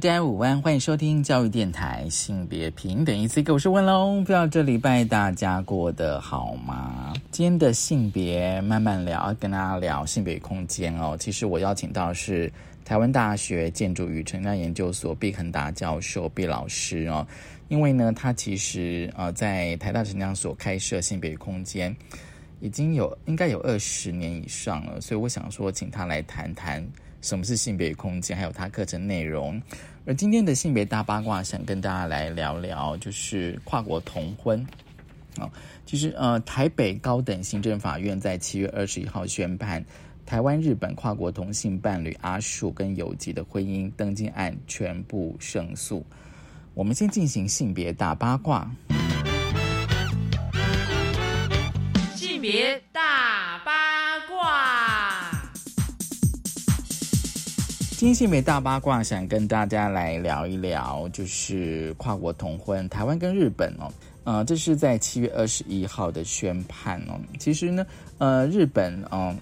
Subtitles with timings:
[0.00, 7.12] 大家午安，欢迎收听教育电台性别平等一次个，我是温龙，不知道这礼拜大家过得好吗？
[7.30, 11.14] 今天的性别慢慢聊，跟大家聊性别空间哦。
[11.20, 12.50] 其实我邀请到是
[12.82, 17.26] 台湾大学建筑与城乡研究所毕恒达教授毕老师哦，
[17.68, 21.94] 因为呢，他其实呃在台大城乡所开设性别空间
[22.60, 26.82] 已经有应该有二十年以上了，所以我想说，请他来谈谈。
[27.22, 28.34] 什么是性别空间？
[28.34, 29.60] 还有它课程内容。
[30.06, 34.66] 而今天的性别大八卦，想跟大家来聊聊，就是跨国同婚。
[35.38, 35.48] 哦，
[35.86, 39.84] 其实呃，台北高等行政法院在七月二十一号宣判，
[40.26, 46.04] 台湾日本跨国同性伴侣阿树跟有吉的婚姻登记案全部胜诉。
[46.74, 48.68] 我们先进行性别大八卦。
[52.16, 53.89] 性别大八
[58.00, 63.92] 今天性别大八卦，想跟大家来聊一聊，就是跨国同婚，台湾跟日本哦，
[64.24, 67.20] 呃，这是在七月二十一号的宣判哦。
[67.38, 69.36] 其实呢，呃，日本哦，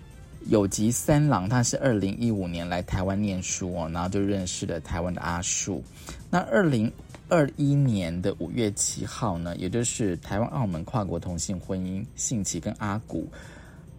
[0.49, 5.81] 有吉三郎他是二零一五年来台湾念书哦，然后就认识了台湾的阿树。
[6.29, 6.91] 那二零
[7.29, 13.25] 二一年的五月七号呢，也就是台湾澳门跨国同性婚姻，性奇跟阿古。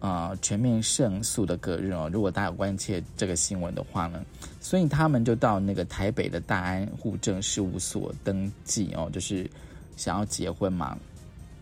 [0.00, 4.24] 啊，全面胜诉的隔日哦，如果大家有关切这个新闻的话呢，
[4.60, 9.48] 所以他们就到那个台北的大安户政事务所登记哦，就是
[9.96, 10.96] 想要结婚嘛。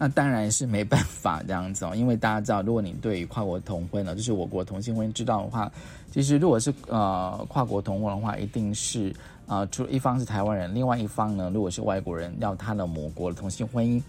[0.01, 5.69] 那当然是没办法这样子哦，因为大家知道，如果你对于跨国同婚呢，就是我国同性婚姻知道的话，
[6.13, 9.13] 其实如果是呃跨国同婚的话，一定是
[9.49, 14.01] 啊，除了一方是台湾人，另外一方呢，如果是外国人，要他的母国的同性婚姻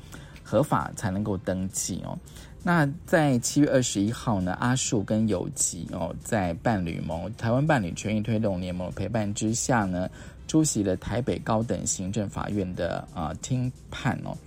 [0.43, 2.15] 合法才能够登记哦。
[2.61, 10.09] 那在七月二十一号呢，阿树跟有吉哦，在伴侣盟台湾伴侣权益推动联盟陪伴之下呢，
[10.45, 14.37] 出席了台北高等行政法院的啊听判哦。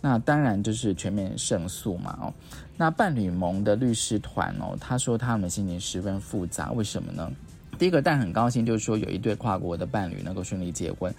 [0.00, 2.34] 那当然就是全面胜诉嘛哦。
[2.76, 7.30] 那伴侣盟的律师团哦，他说他们心情十分复杂，为什么呢？
[7.78, 11.14] 第一个，但很高兴，就是说有一对跨国的伴侣能够顺利结婚。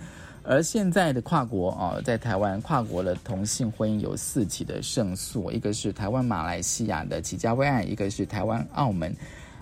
[0.46, 9.16] 而现在的跨国啊，在台湾跨国的同性婚姻有四起的胜诉，一个是台湾马来西亚的齐家威案，一个是台湾澳门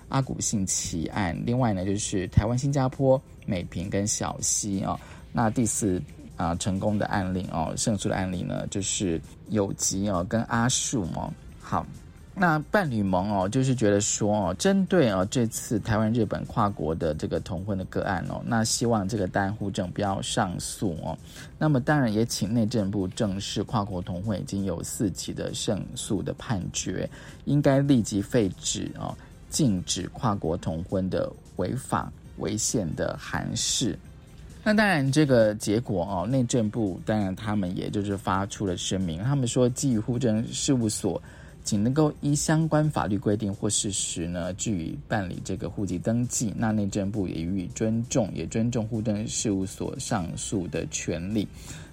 [0.08, 4.98] 阿古信奇案，另外呢就是台湾新加坡美平跟小西啊。
[5.32, 6.02] 那第四
[6.36, 11.86] 啊成功的案例哦，胜诉的案例呢就是有吉哦跟阿树哦，好。
[12.34, 21.16] 那伴侣盟哦，就是觉得说哦，针对哦这次台湾日本跨国的这个同婚的个案哦，那希望这个单户证不要上诉哦。
[21.58, 27.08] 那么当然也请内政部正式跨国同婚已经有四起的胜诉的判决，
[27.44, 29.14] 应该立即废止哦，
[29.50, 33.96] 禁止跨国同婚的违法违宪的函释。
[34.64, 41.22] 那当然这个结果哦，内政部当然他们也就是发出了声明，他们说基于户政事务所。
[41.64, 46.52] 仅能够依相关法律规定或事实呢，据以办理这个户籍登记。
[46.56, 51.46] 那内政部也予以尊重，也尊重户政事务所上诉的权利。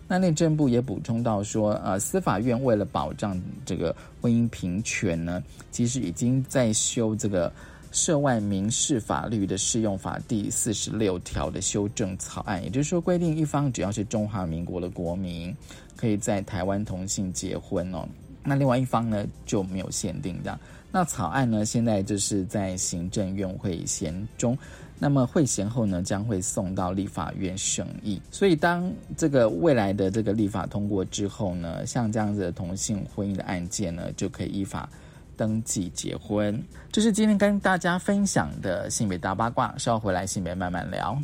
[0.07, 7.53] 那内政部也补充到说，呃，司法院为了保障这个婚姻平权呢，其实已经在修这个
[7.91, 15.55] 涉外民事法律的适用法第四十六条的修正草案，也就是说，规定一方只要是中华民国的国民，
[15.95, 18.07] 可以在台湾同性结婚哦。
[18.43, 20.59] 那另外一方呢就没有限定这样。
[20.91, 24.57] 那草案呢现在就是在行政院会衔中，
[24.97, 28.19] 那么会衔后呢将会送到立法院审议。
[28.31, 34.89] 所以当这个未来的这个立法通过之后呢，像这样子的同性婚姻的案件呢就可以依法
[35.37, 36.59] 登记结婚。
[36.91, 41.21] 这是今天跟大家分享的性别大八卦，稍后回来性别慢慢聊。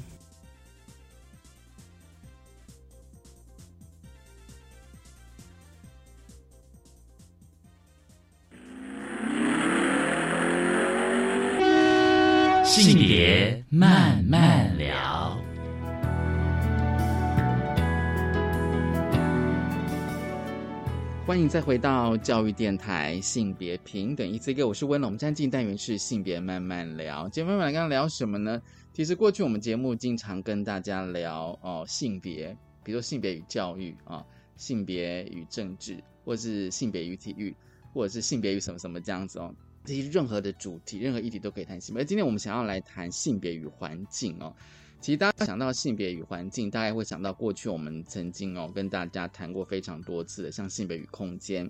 [12.66, 15.40] 性别慢慢聊，
[21.28, 25.10] 欢迎再回到教育电台性别平等一次一个，我是温龙。
[25.10, 28.60] 我们今天进单元是性别慢慢聊，今天慢慢聊，刚刚聊什么呢？
[28.92, 34.26] 其实过去我们节目经常跟大家聊哦，性别，比如说性别与教育啊，
[34.56, 37.56] 性别与政治，或是性别与体育，
[37.94, 39.54] 或者是性别与什么什么这样子哦。
[39.86, 42.04] 这些任何的主题、任何议题都可以谈性别。
[42.04, 44.54] 而今天我们想要来谈性别与环境哦。
[45.02, 51.70] 其实大家想到性别与环境，大概会想到过去我们曾经哦跟大家谈过非常多次的，像性别与空间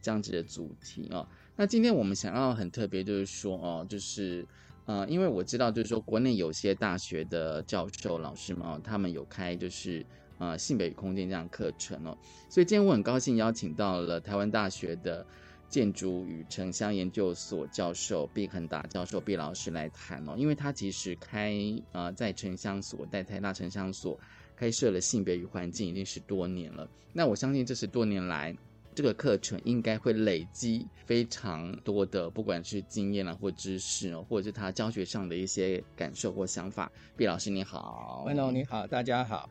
[0.00, 1.26] 这样子的主题哦。
[1.56, 4.46] 那今天我们想要很特别，就是说哦，就是
[4.84, 10.06] 呃，因为我知道，就是说国内有些大学的教授老师们哦，他们有开就是
[10.38, 12.16] 呃性别与空间这样课程哦，
[12.48, 15.26] 所以今天我很高兴邀请到了台湾大学的。
[15.68, 21.54] 建筑与城乡研究所教授毕恒达教授毕老师来谈哦，因为他其实开
[21.92, 24.18] 呃在城乡所在台大城乡所
[24.56, 26.88] 开设了性别与环境已经十多年了。
[27.12, 28.56] 那我相信这十多年来，
[28.94, 36.90] 这个课程应该会累积非常多的，不管是经验啊或知识哦，或者是他教学上的一些感受或想法。
[37.14, 39.50] 毕老师你好，Hello 你好，大家好。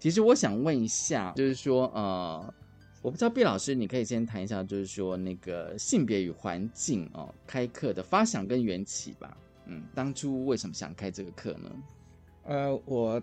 [0.00, 2.54] 其实我想问一下，就是说呃。
[3.04, 9.36] 我不知道毕老师，你可以先谈一下，就是说那个性别与环境哦，开课的发想跟缘起吧。
[9.66, 11.70] 嗯，当初为什么想开这个课呢？
[12.44, 13.22] 呃，我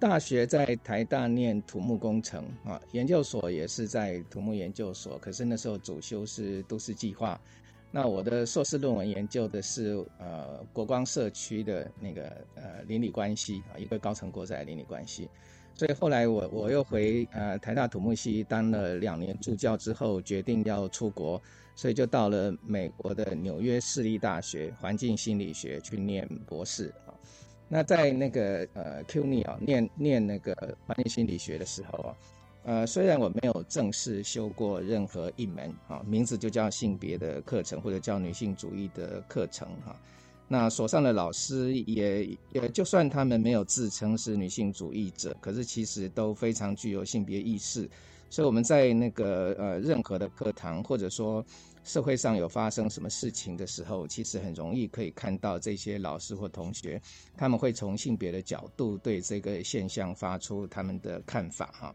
[0.00, 7.40] 大学在台大念土木工程啊，研究所也是在土木研究所，可是那时候主修是都市计划。
[7.92, 15.30] 那我的硕士论文研究的是呃国光社区的那个呃邻里关系啊，一个高层国宅邻里关系。
[15.74, 21.40] 所以后来我我又回呃台大土木系当了两年助教之后，决定要出国，
[21.74, 27.14] 所以就到了美国的纽约市立大学环境心理学去念博士啊。
[27.68, 30.54] 那在那个呃 CUNY 啊念念那个
[30.86, 32.16] 环境心理学的时候啊，
[32.64, 39.96] 呃虽然我没有正式修过任何一门啊，名字就叫性别的课程或者叫女性主义的课程哈。
[40.48, 47.88] 那所上的老师也也，就算他们没有自称是女性主义者，可是其实都非常具有性别意识。
[48.28, 51.44] 所以我们在那个呃任何的课堂，或者说
[51.84, 57.00] 社会上有发生什么事情的时候，其实很容易可以看到这些老师或同学，
[57.36, 61.94] 他们会从性别的角度对这个现象发出他们的看法哈。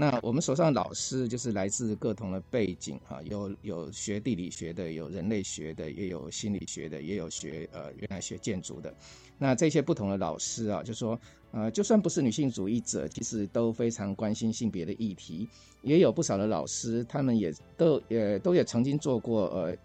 [0.00, 8.94] 那我们手上老师就是来自各同的背景哈，有有学地理学的，有人类学的，也有心理学的，也有学呃原来学建筑的。
[9.36, 11.18] 那这些不同的老师啊，就说
[11.50, 15.48] 呃，就算不是女性主义者，其实都非常关心性别的议题。
[15.82, 19.76] 也有不少的老师，他们也都也都也曾经做过呃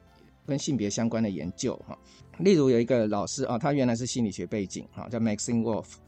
[0.46, 1.98] 跟性别相关的研究哈。
[2.38, 6.03] 例如有一个老师啊，他原来是心理学背景哈，叫 Maxine Wolf。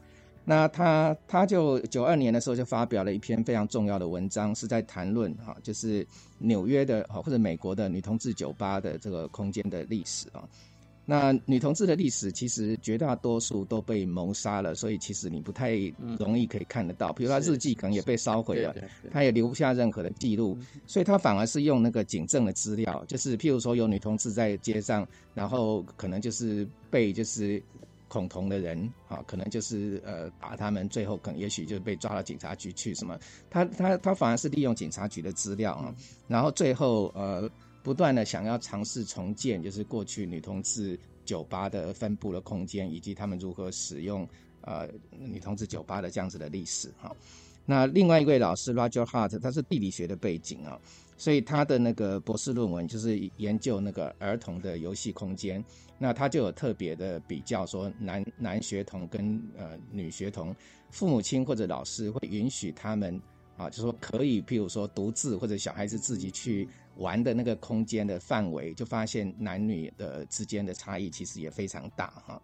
[0.48, 6.06] 那他他就九二年的时候就发表了一篇非常重要的文章，是在谈论哈，就是
[6.38, 10.48] 纽约的哈或者美国的女同志酒吧的这个空间的历史啊。
[11.04, 15.76] 那女同志的历史其实绝大多数都被谋杀了，所以其实你不太
[16.16, 17.12] 容易可以看得到。
[17.12, 18.72] 比如他日记可能也被烧毁了，
[19.10, 20.56] 他也留不下任何的记录，
[20.86, 25.04] 所以他反而是用那个警政的资料，就是譬如说有女同志在街上，
[25.34, 27.60] 然后可能就是被就是。
[28.08, 33.18] 恐同的人啊，可能就是呃，把他们最后可能也许就被抓到警察局去什么？
[33.50, 35.94] 他他他反而是利用警察局的资料啊，
[36.28, 37.50] 然后最后呃，
[37.82, 44.28] 不断的想要尝试重建，就是过去女同志酒吧的分布的空间，以及他们如何使用
[44.60, 47.14] 呃女同志酒吧的这样子的历史哈。
[47.64, 50.78] 那另外一位老师 Roger Hart，他是地理学的背景啊。
[51.16, 55.64] 所以他的那个博士论文就是研究那个儿童的游戏空间，
[55.98, 60.54] 那他就有特别的比较说男男学童跟呃女学童，
[60.90, 63.20] 父母亲或者老师会允许他们
[63.56, 66.68] 啊，就说可以，譬如说独自或者小孩子自己去
[66.98, 72.42] 玩的那个空间的范围，就发现男女的之间的差异其实也非常大哈。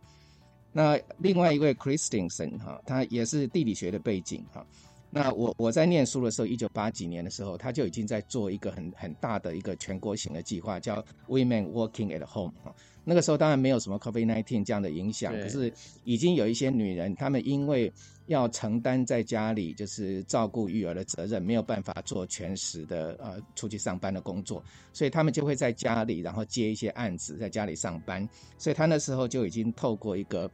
[0.72, 4.66] 那另外一位 Christensen 哈，他也是地理学的背景哈。
[5.14, 12.72] 那我我在念书的时候，一九八几年的时候，他就已经在做一个很很大的一个全国型的计划，叫 Women Working at Home 啊。
[13.04, 15.70] 那个时候当然没有什么 COVID-19 这样的影响，可是
[16.04, 17.92] 已经有一些女人，她们因为
[18.26, 24.64] 要承担在家里就是照顾育儿的责任，没有办法做全时的呃出去上班的工作，
[24.94, 28.26] 所以她们就会在家里，然后接一些案子，在家里上班。
[28.56, 30.50] 所以她那时候就已经透过一个。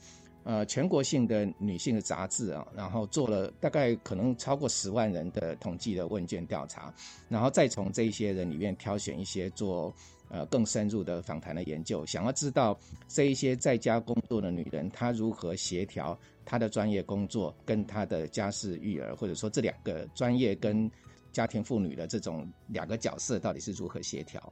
[0.48, 6.90] 呃，全国性的女性的杂志啊，然后做了大概可能超过十万人的统计的问卷调查，
[7.28, 9.94] 然后再从这些人里面挑选一些做
[10.30, 12.74] 呃更深入的访谈的研究，想要知道
[13.08, 20.90] 这一些在家工作的女人，她如何协调她的专业工作跟她的家事育儿，或者说这两个专业跟
[21.30, 24.50] 家庭妇女的这种两个角色到底是如何协调。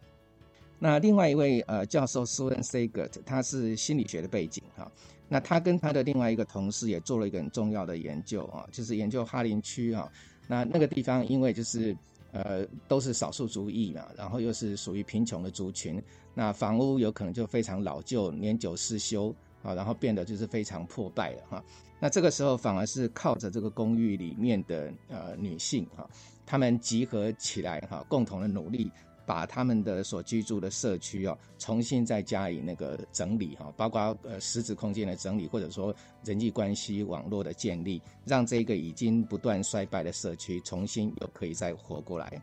[0.78, 4.92] 那另外一位呃教授 Susan Sagert，他是心理学的背景哈。
[5.28, 10.10] 那他跟他的另外一个同事也做了一个很重要的研究啊，就是研究哈林区啊。
[10.46, 11.96] 那那个地方因为就是
[12.32, 16.00] 呃，都是少数族裔嘛，然后又是属于贫穷的族群，
[16.34, 21.64] 那房屋有可能就非常老旧、年久失修啊，然后变得就是非常破败了哈。
[21.98, 26.08] 那这个时候反而是靠着这个公寓里面的呃女性哈，
[26.44, 28.90] 她们集合起来哈，共同的努力。
[29.26, 42.40] 把他们的所居住的社区哦，重新再加以那个整理哈，包括呃实质空间的整理，或者说人际关系网络的建立，让这个已经不断衰败的社区重新又可以再活过来。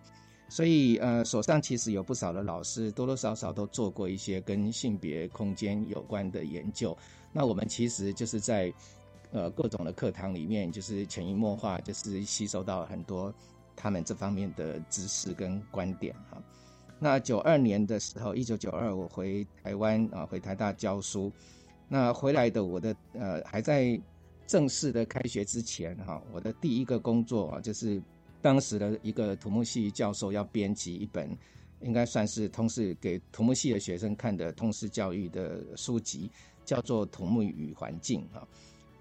[0.50, 6.96] 所以呃，手上其实有不少的老师，多多少少都做过一些跟性别空间有关的研究。
[7.32, 8.72] 那我们其实就是在
[9.32, 13.34] 呃各种的课堂里面，就是潜移默化，就是吸收到很多
[13.76, 16.38] 他们这方面的知识跟观点哈。
[17.04, 21.30] 那九二年的时候，一九九二，我回台湾啊，回台大教书。
[21.90, 24.00] 那回来的我的呃，还在
[24.48, 28.02] 正式的开学之前哈，我的第一个工作啊，就是
[28.42, 31.30] 当时的一个土木系教授要编辑一本，
[31.82, 36.32] 应该算是通识给土木系的学生看的通识教育的书籍，
[36.64, 38.48] 叫做《土木与环境》哈。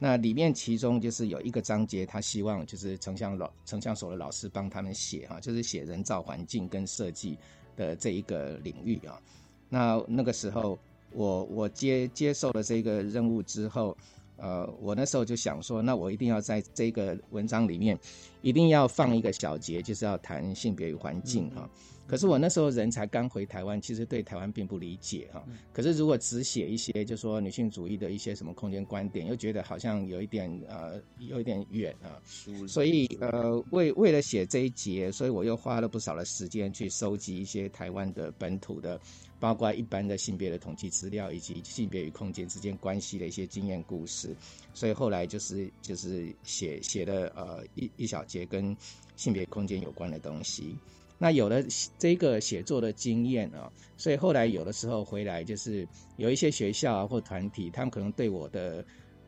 [0.01, 7.39] 那里面其中就是有一个章节，他希望就是城乡老城乡所的老师帮他们写哈，就是写人造环境跟设计。
[7.77, 9.21] 的这一个领域啊，
[9.69, 10.79] 那那个时候
[11.13, 13.97] 我我接接受了这个任务之后，
[14.37, 17.99] 呃，我那时候就想说，那我一定要在这个文章里面，
[18.41, 21.69] 一定要放一个小节，就是要谈性别与环境啊。
[22.13, 25.43] 可是我那时候人才刚回台湾，其实对台湾并不理解哈。
[25.73, 32.21] 可是如果只写一些，就说女性主义的一些什么空间观点，又觉得好像有一点呃，有一点远啊。
[32.69, 39.01] 所以呃，为为了写这一节，所以我又花了不少的时间去收集一些台湾的本土的，
[39.41, 44.37] 包括一般的性别的统计资料，以及性别与空间之间关系的一些经验故事。
[44.75, 48.77] 所以后来就是就是写写了呃一一小节跟
[49.17, 50.77] 性别空间有关的东西。
[51.23, 51.63] 那有了
[51.97, 55.87] 这个写作的经验啊，所以后来有的时候回来，就是
[56.17, 58.85] 有一些学校啊或团体，他们可能对我的，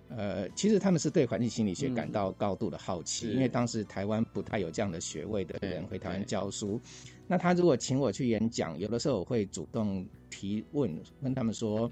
[0.08, 6.80] 呃，其实他们是对环境心理学感到高度的好奇，因为当时台湾不太有这样的学位的人回台湾教书。
[7.28, 11.88] 那他如果请我去演讲，有的时候我会主动提问，问他们说，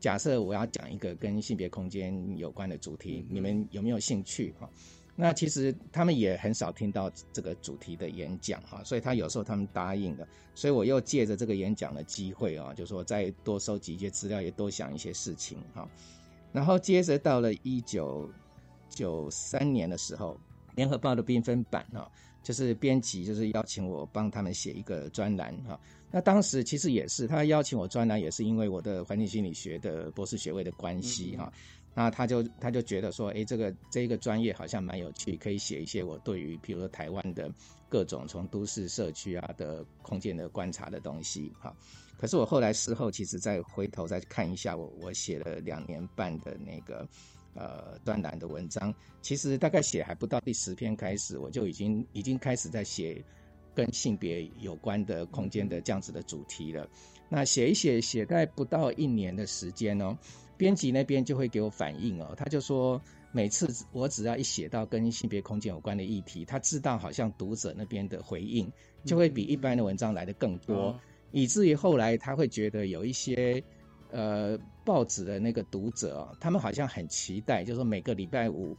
[0.00, 4.54] 假设我要讲一个跟性别空间有关的主题，你们有没有兴趣？
[4.58, 4.66] 哈。
[5.14, 15.86] 那其实他们也很少听到这个主题的演讲哈，所以他有时候他们答应了，所以我又借着这个演讲的机会啊，就说再多收集一些资料，也多想一些事情哈。
[16.50, 18.30] 然后接着到了一九
[18.88, 20.34] 九三年的时候，
[20.76, 22.10] 《联合报》的缤纷版啊，
[22.42, 25.78] 就是编辑就是邀请我帮他们写一个专栏哈。
[26.10, 31.52] 那当时其实也是他邀请我专栏，也是因为我的环境心理学的博士学位的关系哈。
[31.94, 37.50] 那他就他就觉得说，哎，这个这个专业好像蛮有趣，可以写一些我对于，比如说台湾的
[37.88, 41.74] 各种从都市社区啊的空间的观察的东西，哈。
[42.16, 47.06] 可是我后来事后其实再回头再看一下，我我写了两年半的那个
[47.54, 53.22] 呃专栏的文章，其实大概写还不到第十篇开始，我就已经已经开始在写
[53.74, 56.88] 跟性别有关的空间的这样子的主题了。
[57.28, 60.16] 那写一写，写在不到一年的时间哦。
[60.62, 63.02] 编辑那边就会给我反应哦，他就说
[63.32, 68.70] 每次我只要一写到跟性别空间有关的议题，他知道好像读者那边的回应
[69.04, 70.96] 就会比一般的文章来的更多，
[71.32, 73.60] 以至于后来他会觉得有一些
[74.12, 78.76] 呃报纸的那个读者，他们好像很期待，就是说每个礼拜五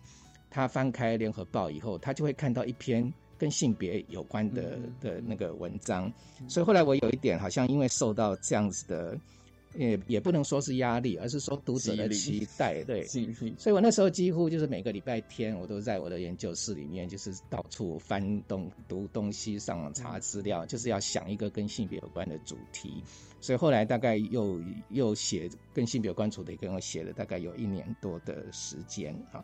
[0.50, 6.10] 他翻开联合报以后，他就会看到一篇跟性别有关的的那个文章，
[6.48, 9.20] 所以后来我有一点好像因为受到这样子的。
[9.76, 13.04] 也也不能说是压力，而是说读者的期待，对。
[13.58, 23.04] 所以我那时候几乎就是每个礼拜天，我都在我的研究室里面，就是到处翻东读东西，上网查资料，就是要想一个跟性别有关的主题。
[23.42, 29.44] 所以后来大概又又写跟性别有关主题，跟我写了大概有一年多的时间啊。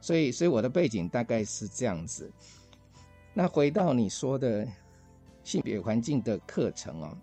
[0.00, 2.30] 所以所以我的背景大概是这样子。
[3.32, 4.66] 那回到你说的
[5.42, 7.16] 性别环境的课程哦。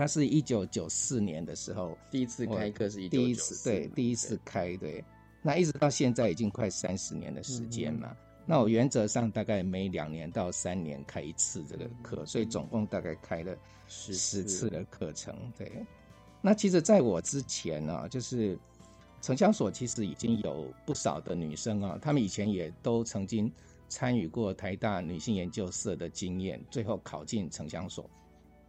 [0.00, 5.04] 他是一九九四年的时候第一次开课，是第一次对第一次开对，
[5.42, 8.16] 那一直到现在已经快三十年的时间嘛。
[8.46, 13.54] 那我原则上大概每两年到三年开一次这个课，所以总共大概开了
[13.88, 15.36] 十十次的课程。
[15.54, 15.70] 对，
[16.40, 18.58] 那其实在我之前呢，就是
[19.20, 23.52] 城乡所其实已经有不少的女生啊，她们以前也都曾经
[23.90, 28.08] 参与过台大女性研究社的经验，最后考进城乡所。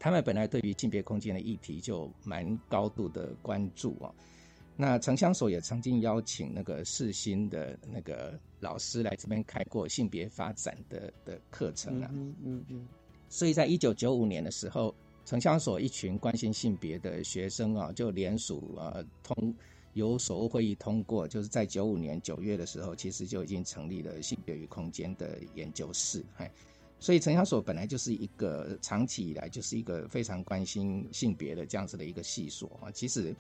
[0.02, 4.12] 他们本来对于性别空间的议题就蛮高度的关注啊。
[4.76, 12.10] 那城乡所也曾经邀请那个世新的那个老师来这边开过性别发展的的课程啊。
[12.14, 12.88] 嗯嗯嗯。
[13.30, 14.92] 所以在一九九五年的时候，
[15.24, 19.54] 城乡所一群关心性别的学生啊，就联署啊通
[19.94, 26.26] 由所务会议通过，就是在九五年九月的时候，其实就已经成立了性别与空间的研究室。
[26.38, 26.52] 哎，
[27.02, 32.92] 所以城乡所本来就是一个长期以来就是一个非常关心性别的这样子的一个系所啊。
[32.92, 33.36] 其实，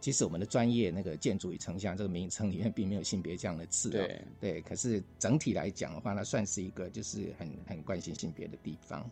[0.00, 3.90] 其实我们的专业那个建筑与城乡这个名称里面并没有性别这样的字。
[3.90, 9.08] 对对，可是整体来讲的话，它算是一个就是很很关心性别的地方。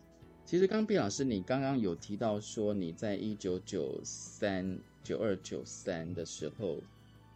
[0.47, 6.81] 其实，刚毕老师，你刚刚有提到说，你在一九九三、九二、九三的时候，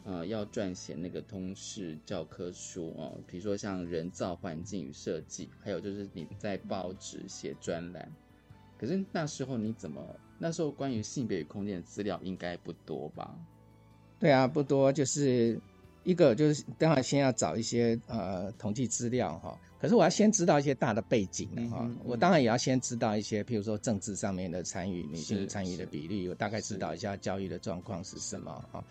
[0.06, 8.08] 呃，要撰写那个通识教科书哦，比如说像人造环境与设计，还有就是你在报纸写专栏。
[8.78, 10.06] 可是那时候你怎么？
[10.38, 13.36] 那时候关于性别与空间的资料应该不多吧？
[14.20, 15.60] 对啊，不多，就是
[16.04, 19.58] 一个就是当然先要找一些呃统计资料哈。
[19.80, 28.84] 可是我要先知道一些大的背景的哈，我当然也要先知道一些，譬如说政治上面的参与，女性参与的比例，我大概知道一下教育的状况是什么哈。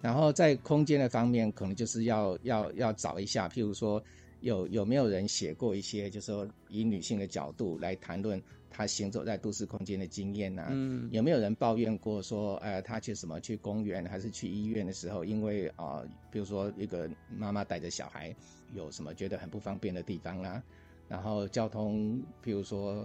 [0.00, 4.02] 然后在空间的方面，可能就是要要要找一下，譬如说
[4.40, 10.68] 有有没有人写过一些，就是说以女性的角度来谈论她行走在都市空间的经验呐？
[10.70, 18.34] 嗯，有没有人抱怨过说，呃，她去什么去公园还是去医院的时候，因为啊，比如说一个妈妈带着小孩。
[18.72, 20.62] 有什么觉得很不方便的地方啦？
[21.08, 23.04] 然后交通，譬如说，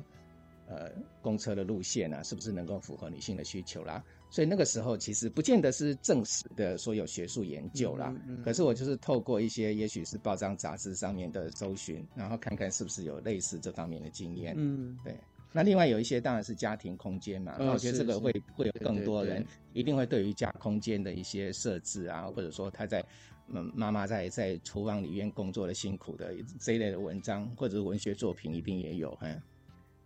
[0.67, 0.91] 呃，
[1.23, 4.03] 公车的路线啊，是不是能够符合女性的需求啦？
[4.35, 8.13] 所以那个时候其实不见得是正式的说有学术研究啦。
[8.43, 14.53] 可是我就是透过一些也许是报章杂志上面的搜寻，然后看看是不是有类似这方面的经验。
[14.57, 15.15] 嗯，对。
[15.53, 23.01] 那另外有一些当然是家庭空间嘛，我觉得这个会会有更多人一定会对于家空间的一些设置啊，或者说他在。
[23.47, 29.27] 嗯，妈妈在在厨房里面工作的辛苦的这一类的文章或者是文学作品一定也有哈。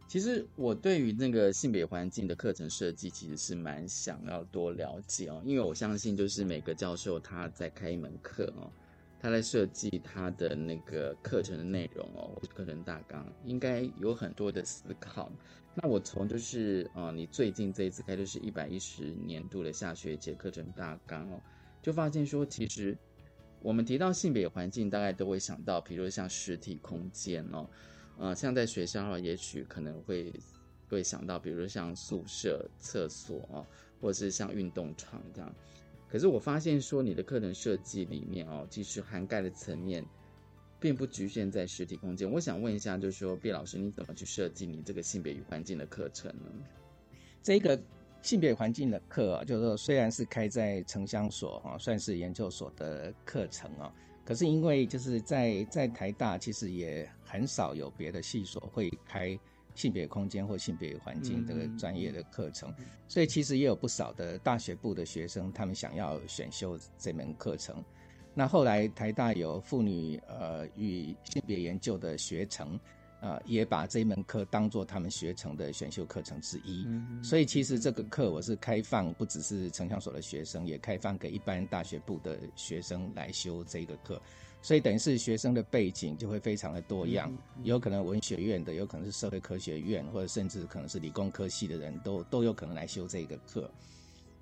[0.10, 8.74] 其实我对于那个性别环境的课程设计其实是蛮想要多了解哦，因为我相信就是每个教授他在开一门课哦，
[9.19, 15.32] 他在设计他的那个课程的内容哦，课程大纲应该有很多的思考。
[15.76, 21.39] 那我从就是呃，你最近这一次开就是一百一十年度的下学期课程大纲哦，
[21.84, 22.98] 就发现说其实。
[23.62, 27.69] 我们提到性别环境，大概都会想到，比如像实体空间哦，
[28.19, 30.32] 呃，像在学校也许可能会
[30.89, 33.65] 会想到，比如像宿舍、厕所哦，
[33.99, 35.55] 或者是像运动场这样。
[36.08, 40.05] 可是我发现说，你的课程设计里面哦，其实涵盖的层面
[40.79, 42.29] 并不局限在实体空间。
[42.29, 46.45] 我想问一下，就是说，毕老师，你怎么去设计你这个性别与环境的课程呢？
[47.41, 47.79] 这个。
[48.21, 53.89] 性别环境的课啊，就是说虽然是开在城乡所啊，算是研究所的课程啊，
[54.25, 59.38] 可是因为就是在在台大，其实也很少有别的系所会开
[59.76, 62.74] 性别空间或性别环境这个专业的课程，
[63.08, 67.84] 所以其实也有不少的大学部的学生，他们想要选修这门课程。
[68.34, 72.80] 那后来台大有妇女呃与性别研究的学程。
[73.22, 76.88] 啊，也把这一门课当做他们学程的选修课程之一，
[77.22, 84.22] 所以其实这个课我是开放，不只是城乡所的学生，也开放给一般大学部的学生来修这个课，
[84.62, 87.32] 所以等于是学生的背景就会非常的多样，
[87.63, 93.69] 有可能文学院的，有可能是社会科学院，或者甚至可能是理工科系的人都都有可能来修这个课。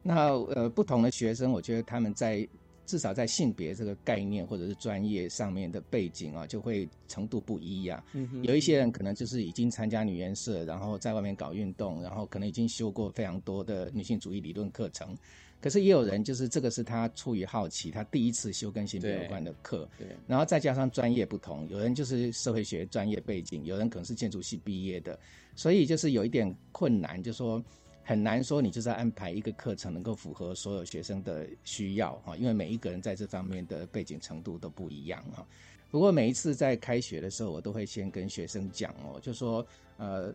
[0.02, 2.48] 那呃，不同的学生，我觉得他们在。
[2.88, 8.02] 至少在性别这个概念或者是专业上面的背景啊，就会程度不一样。
[8.44, 15.14] 有一些人可能就是已经参加女研社，然后在外面搞运动，然后可能已经修过非常多的女性主义理论课程。
[15.62, 19.88] 可是也有人就是这个是他出于好奇，他第一次修跟性别有关的课。
[19.98, 20.08] 对。
[20.28, 25.18] 然后再加上专业不同，有人就是社会学专业背景，有人可能是建筑系毕业的，
[25.56, 27.64] 所以就是有一点困难，就说。
[28.10, 35.46] 很难说，你就是要安排一个课程能够符合所有学生的需要哈，因为每一个人在这方面的背景程度都不一样哈。
[35.92, 39.68] 不过每一次在开学的时候，我都会先跟学生讲哦，就说
[39.98, 40.34] 呃，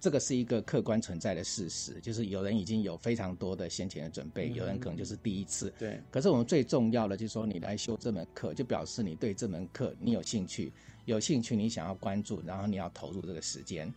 [0.00, 5.72] 这个是一个客观存在的事实，就是有人已经有非常多的先前的准备，有人可能就是第一次。
[5.78, 6.00] 对。
[6.10, 10.72] 可是我们最重要的就是说，你来修这门课，就表示你对这门课你有兴趣，
[11.04, 13.92] 有兴趣你想要关注，然后你要投入这个时间。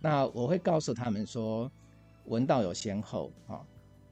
[0.00, 1.70] 那我会告诉他们说。
[2.26, 3.60] 文道有先后啊，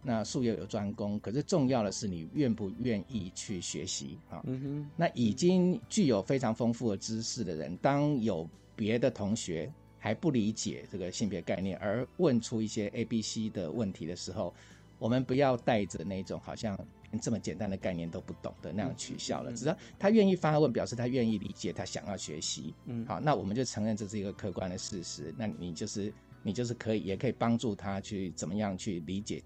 [0.02, 4.42] 那术业有专攻，可是重要的是你愿不愿意去学习啊。
[4.44, 14.54] 嗯哼，那已经具有非常丰富的知识的人，当有别的同学还不理解这个性别概念，而问出一些 A、B、C 的问题的时候，
[14.98, 16.78] 我们不要带着那种好像
[17.20, 19.52] 这么简单的概念都不懂的那样取笑了。
[19.52, 22.74] 只要他愿意发问，表示他愿意理解，他想要学习。
[22.86, 25.34] 嗯，好，那我们就承认这是一个客观的事实。
[25.36, 26.12] 那你就是。
[26.40, 29.42] 你就是可以，也可以帮助他去怎么样去理解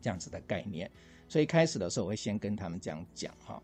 [0.00, 0.88] 这样子的概念。
[1.28, 3.60] 所以开始的时候，我会先跟他们这样讲哈。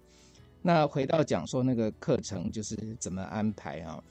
[0.61, 4.03] 那回到讲说那个课程就是怎么安排啊？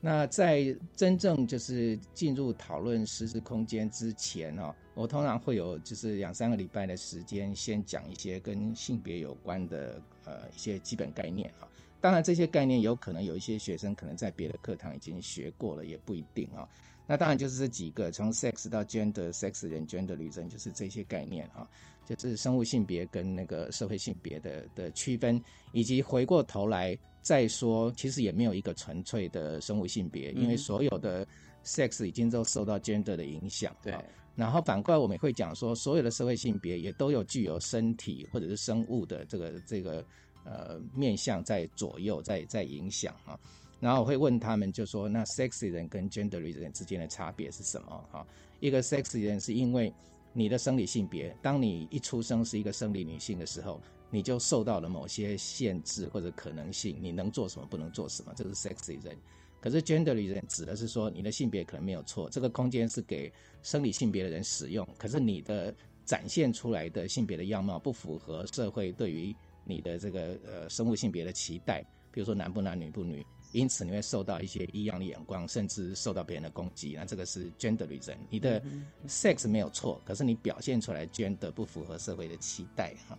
[0.00, 11.68] 那在真正就是进入讨论实质空间之前哦，我通常会有就是两三个礼拜的时间，先讲一些跟性别有关的呃一些基本概念啊。
[12.00, 16.66] 当然这些概念有可能有一些学生可能在别的课堂已经学过了，也不一定啊。
[17.10, 21.68] 那当然就是这几个，从 sex 到 gender，sex 人 gender 女人，就是这些概念啊。
[22.06, 25.42] 就是生物性别跟那个社会性别的的区分，
[25.72, 31.26] 以及回过头来再说，其实也没有一个纯粹的生物性别，因为所有的
[31.64, 33.74] sex 已经都受到 gender 的影响。
[33.82, 33.92] 对。
[34.36, 40.06] 然后反过来，我们会讲说，所有的社会性别也都有具有身体或者是生物的这个这个
[40.44, 43.36] 呃面向在左右，在在影响啊。
[43.80, 48.04] 然后我会问他们，就说那 sexy 人跟 gender 人之间的差别是什么？
[48.12, 48.26] 哈，
[48.60, 49.92] 一个 sexy 人是因为
[50.34, 59.16] 你的生理性别，当你一出生是一个生理女性的时候，你就受到了某些限制或者可能性，你能做什么，不能做什么，这是 sexy 人。
[59.62, 73.24] 可是 gender 人指的是说，你的性别可能没有错，这个空间是给生理性别的人使用，可是你的展现出来的性别的样貌不符合社会对于你的这个呃生物性别的期待，比如说男不男女不女。
[73.52, 76.94] 因此你会受到一些异样的眼光，甚至受到别人的攻击。
[76.96, 78.62] 那这个是 gender reason，你的
[79.08, 83.18] sex 没有错，可是你表现出来 gender 不符合社会的期待哈。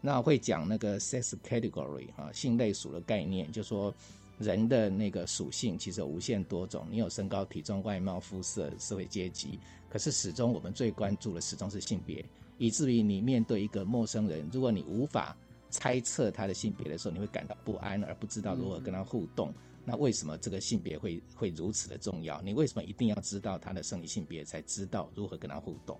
[0.00, 3.94] 那会讲那个 sex category 哈，性类属的概念，就说
[4.38, 12.24] 人的那个属性其实有无限多种，你有身高、体重、外貌、肤色、社会阶级，可是始终我们最关注的始终是性别，
[12.56, 15.36] 以至于你面对一个陌生人，如果你无法
[15.68, 19.52] 猜测他的性别的时候，你会感到不安，而不知道如何跟他互动。
[19.84, 22.40] 那为什么这个性别会会如此的重要？
[22.42, 25.98] 你为什么一定要知道他的生理性别，才知道如何跟他互动？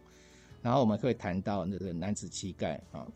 [0.63, 3.07] 然后我们会谈到那个男子气概啊，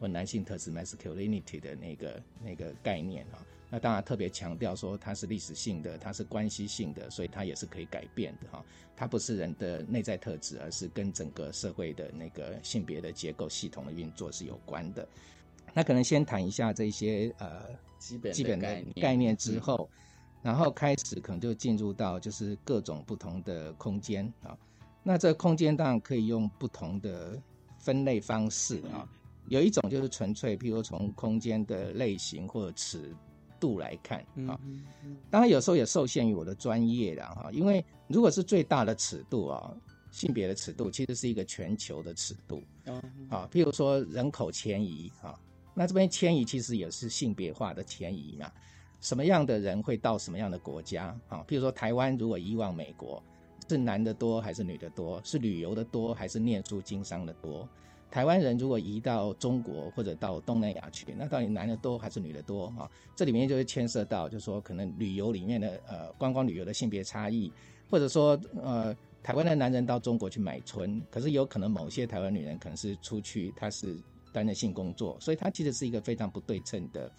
[0.00, 3.44] 或男性特质 （masculinity） 的那个那个概念啊。
[3.70, 8.64] 那当然特别强调说，它是历史性的，它是关系性的，所以它也是可以改变的哈。
[8.96, 15.06] 它不是人的内在特质，而是跟整个社会的那个性别的结构系统的运作是有关的。
[15.74, 17.66] 那可能先谈一下这些呃
[17.98, 19.90] 基本基本的概念之后。
[20.44, 24.54] 然后开始可能就进入到就是各种不同的空间啊，
[25.02, 27.40] 那这个空间当然可以用不同的
[27.78, 29.08] 分类方式啊，
[29.48, 33.16] 有一种就是纯粹，譬如从空间的类型或者尺
[33.58, 34.60] 度来看啊，
[35.30, 39.74] 当然有时候也受限于我的专业的哈，因为如果是最大的尺度啊，
[40.10, 42.62] 性别的尺度其实是一个全球的尺度
[43.30, 45.34] 啊，譬如说人口迁移啊，
[45.72, 48.52] 那这边迁移其实也是性别化的迁移嘛。
[49.04, 51.44] 什么样的人会到什么样的国家啊？
[51.46, 53.22] 譬如说台湾，如果移往美国，
[53.68, 55.20] 是男的多还是女的多？
[55.22, 57.68] 是旅游的多还是念书经商的多？
[58.10, 62.90] 台湾人如果移到中国或者到东南亚去，那到底男的多还是女的多啊？
[63.14, 67.52] 这里面就会牵涉到，就是说可能旅游里面的呃观光旅游的性别差异，
[67.90, 74.00] 或者说呃台湾的男人到中国去买春，可是有可能某些台湾女人可能是出去，她是
[74.32, 77.10] 担任性工作，所以它其实是一个非常不对称的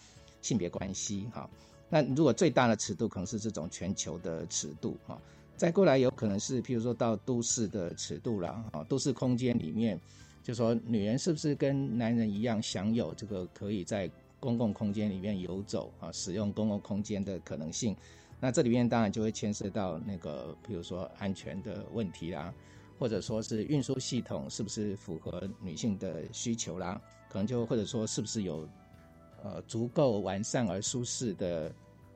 [0.41, 1.49] 性别关系哈。
[1.87, 5.21] 那如果最大的尺度可能是这种全球的尺度啊，
[5.55, 9.99] 再过来有可能是譬如说到都市的尺度了啊，都市空间里面，
[10.43, 17.95] 就说女人是不是跟男人一样享有这个可以在公共空间里面游走啊，使用公共空间的可能性？
[18.39, 22.53] 那这里面当然就会牵涉到那个譬如说安全的问题啦，
[22.99, 28.67] 或者说是运输系统是不是符合女性的需求啦，可能就或者说是不是有。
[29.45, 31.71] 呃，足够完善而舒适的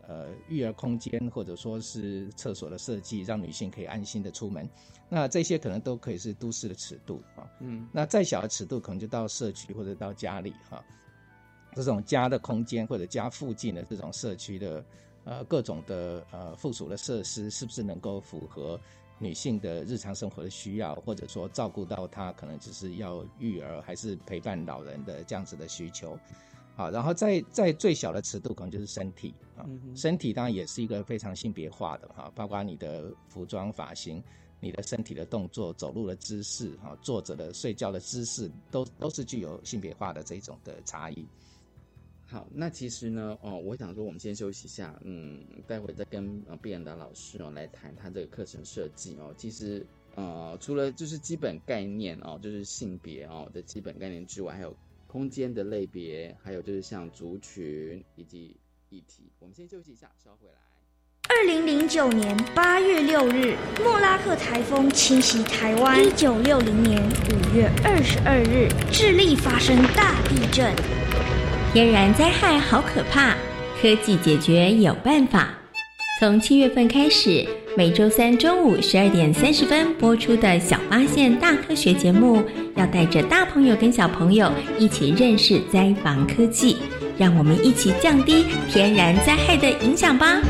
[0.07, 4.67] 呃育儿空间，或者说是厕所的设计，让女性可以安心的出门。
[5.07, 7.45] 那这些可能都可以是都市的尺度啊。
[7.59, 10.83] 嗯，那再小的尺度，可能就到社区或者到家里哈。
[11.75, 14.83] 这种家的空间或者家附近的这种社区的
[15.23, 18.79] 呃各种的呃附属的设施，是不是能够符合
[19.19, 26.17] 女性的日常生活的需要，或者说照顾到她可能只是要育儿还是陪伴老人的这样子的需求？
[26.79, 34.23] 好，然后在在最小的尺度，可能就是身体啊，身体当然也是一个非常性别化的哈，包括你的服装、发型、
[34.61, 41.27] 你的身体的动作、走路的姿势哈，坐着的、睡觉的姿势，都都是具有性别化的这种的差异。
[42.25, 49.35] 好，那其实呢，哦，我想说，我们先休息一下，嗯，待会再跟呃毕彦达老师哦来谈他这个课程设计哦。
[49.37, 54.73] 其实呃，除了就是基本概念哦，就是性别哦的基本概念之外，还有。
[55.11, 58.55] 空间的类别，还有就是像族群以及
[58.89, 60.59] 议题，我们先休息一下，稍回来。
[61.27, 66.05] 二零零九年八月六日，莫拉克台风侵袭台湾。
[66.05, 70.75] 一九六零年五月二十二日，智利发生大地震。
[71.73, 73.35] 天然灾害好可怕，
[73.81, 75.55] 科技解决有办法。
[76.19, 82.43] 从七月份开始，每周三中午十二点三十分播出的《小发现大科学》节目，
[82.75, 86.75] 要带着大朋友跟小朋友一起认识灾防科技，
[87.17, 90.41] 让我们一起降低天然灾害的影响吧。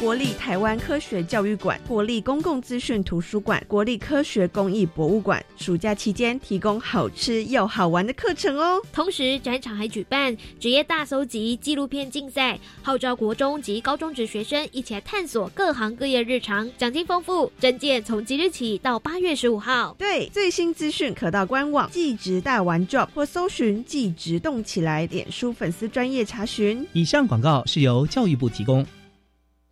[0.00, 8.80] 国立台湾科学教育馆、国立公共资讯图书馆、国立科学工艺博物馆，暑假期间提供好吃又好玩的课程哦。
[8.94, 17.52] 同时，展场还举办职业大搜集纪录片竞赛，号召国中及高中职学生一起来探索各行各业日常，奖金丰富。
[17.60, 19.94] 证件从即日起到八月十五号。
[19.98, 26.86] 对，最新资讯可到官网“技职大玩 Job” 或搜寻“技职动起来”脸书粉丝专业查询。
[26.94, 28.82] 以上广告是由教育部提供。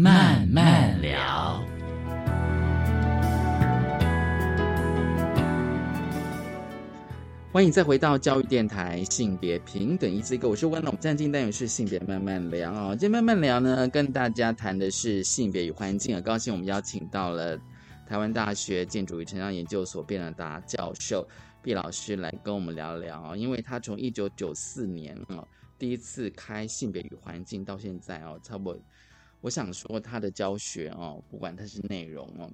[0.00, 1.60] 慢慢聊
[7.50, 10.96] 欢迎再回到教育电台，性别平等一字一个，我是温龙。
[11.00, 16.14] 站进单元是性别慢慢聊啊，今天慢慢聊呢，跟大家谈的是性别与环境。
[16.14, 17.58] 很高兴我们邀请到了
[18.06, 21.26] 台湾大学建筑与城乡研究所卞仁达教授
[21.60, 25.44] 毕老师来跟我们聊聊啊，因为他从一九九四年啊
[25.76, 28.80] 第一次开性别与环境到现在哦，差不多，
[29.40, 32.50] 我想说他的教学哦，不管他是内容哦。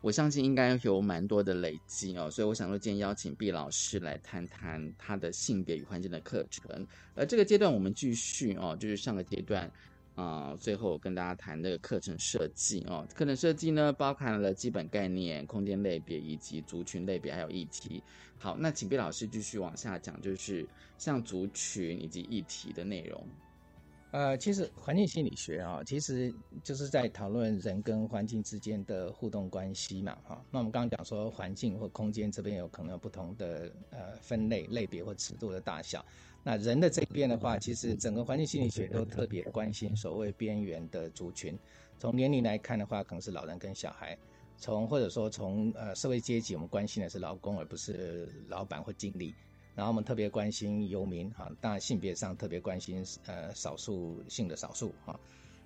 [0.00, 6.86] 我相信应该有蛮多的累积哦，所以我想说今天邀请毕老师来谈谈他的性别与环境的课程。
[7.14, 9.70] 而这个阶段我们继续哦，就是上个阶段
[10.14, 13.08] 啊，最后跟大家谈这个课程设计哦。
[13.14, 18.02] 课程设计呢，包含了基本概念、空间类别以及族群类别，还有议题。
[18.36, 23.26] 好，那请毕老师继续往下讲，就是像族群以及议题的内容。
[24.14, 30.40] 呃，其实环境心理学啊，其实就是在讨论人跟环境之间的互动关系嘛，哈。
[30.52, 36.06] 那我们刚刚讲说环境或空间这边有可能有不同的呃分类类别或尺度的大小。
[36.44, 41.58] 那人的这边的话，其实整个环境心理学都特别关心所谓边缘的族群。
[41.98, 44.16] 从年龄来看的话，可能是老人跟小孩；
[44.56, 49.34] 从或者说从呃社会阶级，我们关心的是劳工，而不是老板或经理。
[49.74, 55.18] 然后我们特别关心游民哈，当然性别上特别关心呃少数性的少数哈。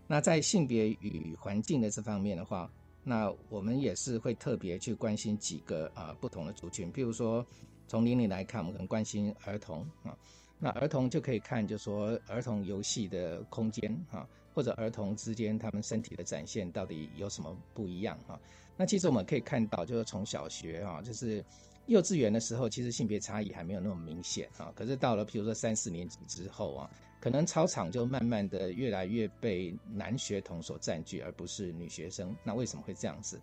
[0.06, 2.70] 那在性别与环境的这方面的话，
[3.04, 7.44] 那我们也是会特别去关心几个啊不同的族群，譬如说
[7.86, 10.16] 从年龄来看，我们可能关心儿童啊。
[10.58, 18.40] 那儿童就可以看，就说儿童游戏的空间哈，或者儿童之间他们身体的展现到底有什么不一样哈。
[18.74, 21.44] 那其实我们可以看到，就是从小学啊，就是。
[21.88, 24.70] 幼稚园的时候，其实性别差异还没有那么明显啊。
[24.76, 32.36] 可是到了，譬如说三四年级之后啊，可能操场就慢慢的越来越被男学童所占据，而不是女学生。
[32.44, 33.40] 那为什么会这样子？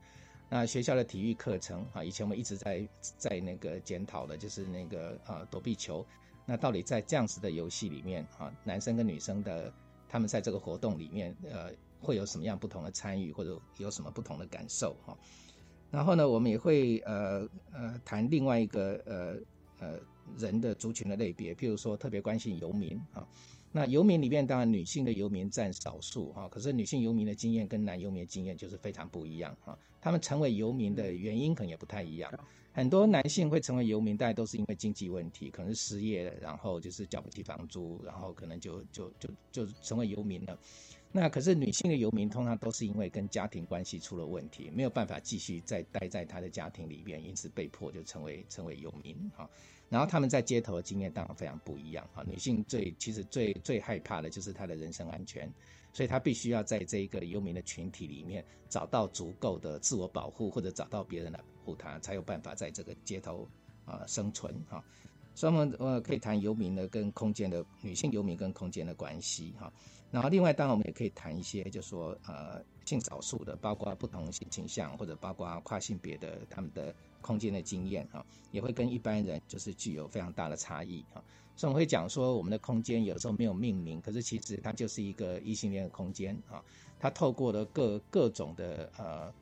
[0.48, 6.06] 那学校的体育课程啊，以前我们一直在在那个检讨的，就是那个啊躲避球。
[6.46, 9.74] 那到底在这样子的游戏里面啊，男生跟女生的
[10.08, 15.18] 他们在这个活动里面，呃，会有什么样不同的参与，或者有什么不同的感受哈？
[15.96, 19.38] 然后呢，我们也会呃呃谈另外一个呃
[19.80, 20.00] 呃
[20.38, 23.26] 人的族群的类别，譬如说特别关心游民啊。
[23.72, 29.78] 那游民里面当然女性的游民占少数哈，可是女性游民的经验跟男游民的经验就是非常不一样哈。
[30.02, 32.32] 他们成为游民的原因可能也不太一样。
[32.72, 40.58] 很多男性会成为游民，大概都是因为经济问题，可能是失业了，然后就是缴不起房租，然后可能就就就就成为游民了。
[41.12, 49.50] 那可是女性的游民通常都是因为跟家庭关系出了问题，没有办法继续再待在她的家庭里面，因此被迫就成为成为游民哈。
[49.88, 52.22] 然后他们在街头的经验当然非常不一样哈。
[52.28, 55.50] 女性最其实最最害怕的就是她的人身安全，
[55.94, 63.48] 所以她必须要在这一个游民的群体里面找到足够的自我保护，或者找到别人来保护她，才有办法在这个街头
[63.86, 64.84] 啊生存哈。
[65.34, 69.72] 所以我们呃可以谈游民的跟空间的女性游民跟空间的关系哈。
[70.12, 81.24] 然后另外当然我们也可以谈一些，就是说呃性少数的，包括不同性倾向或者包括跨性别的他们的空间的经验哈，也会跟一般人就是具有非常大的差异哈。
[81.56, 86.64] 所以我们会讲说我们的空间有时候没有命名，可是其实它就是一个异性恋的空间啊。
[87.00, 89.34] 它透过了各各种的呃。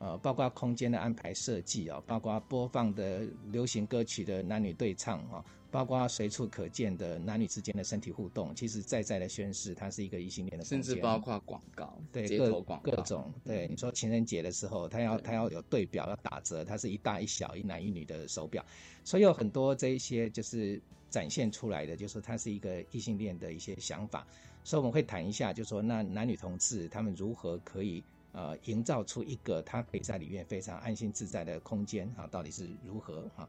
[0.00, 5.42] 呃，包括空间的安排设计啊，包括播放的流行歌曲的男女对唱啊，
[5.74, 10.64] 包括随处可见的男女之间的身体互动，其实在在的宣示，它是一个异性恋的。
[10.64, 18.64] 甚至包括广告，对各各种，对你说情人节的时候，它要它要有对表要打折，它是一大一小一男一女的手表，
[19.02, 24.24] 所以有很多这一些就是展现出来的，就是它是一个异性恋的一些想法，
[24.62, 28.00] 所以我们会谈一下，就是说那男女同志他们如何可以。
[28.36, 33.48] 呃，营造出一个他可以在里面非常安心自在的空间啊，到底是如何哈？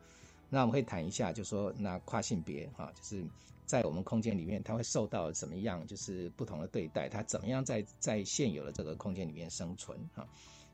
[0.49, 3.25] 那我们会谈一下，就说那跨性别哈，就是
[3.65, 10.27] 在我们空间里面，他会受到怎么样，就是不同的对待，他怎么样在在现有的这个空间里面生存哈？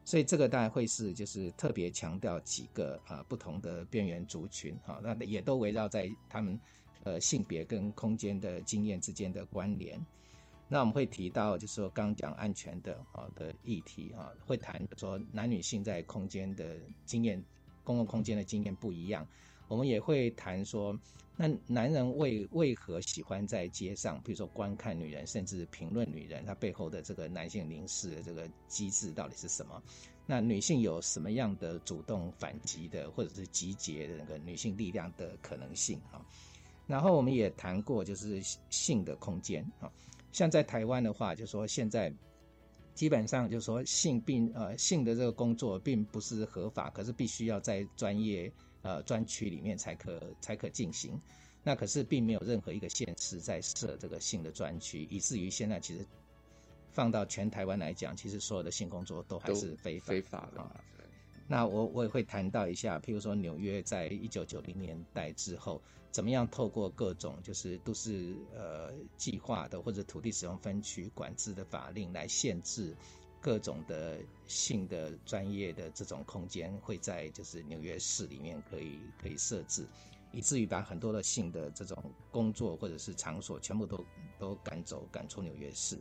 [0.04, 6.60] 所以这个大概会是就是特别强调几个啊不同的边缘族群哈，那也都围绕在他们
[7.04, 10.04] 呃性别跟空间的经验之间的关联。
[10.68, 17.44] 那我们会提到，就是说刚讲安全的啊的议题啊，会谈说男女性在空间的经验、
[17.84, 19.28] 公共空间的经验不一样。
[19.72, 20.94] 我们也会谈说，
[21.38, 29.82] 那男人为为何喜欢在街上，比如说观看女人，甚至评论女人，他背后的这个男性凝视的这个机制到底是什么？
[30.26, 36.20] 那女性有什么样的主动反击的，或者是集结的那个女性力量的可能性啊？
[36.86, 39.90] 然后我们也谈过，就是性的空间啊。
[40.34, 42.14] 像在台湾的话，就说现在
[42.94, 51.20] 基本上就说性并呃性的这个工作并不是合法，可是必须要在专业呃专区里面才可才可进行。
[51.64, 56.06] 那可是并没有任何一个县市在设这个性的专区，以至于现在其实
[56.92, 60.84] 放到全台湾来讲，其实所有的性工作都还是非法非法的。
[61.48, 72.96] 那我我也会谈到一下，譬如说纽约在一九九零年代之后，怎么样透过各种就是都是呃计划的或者土地使用分区管制的法令来限制
[73.42, 79.86] 各种的性的专业的这种空间会在就是纽约市里面可以可以设置，
[80.32, 81.98] 以至于把很多的性的这种
[82.30, 84.06] 工作或者是场所全部都
[84.40, 86.00] 都赶走赶出纽约市，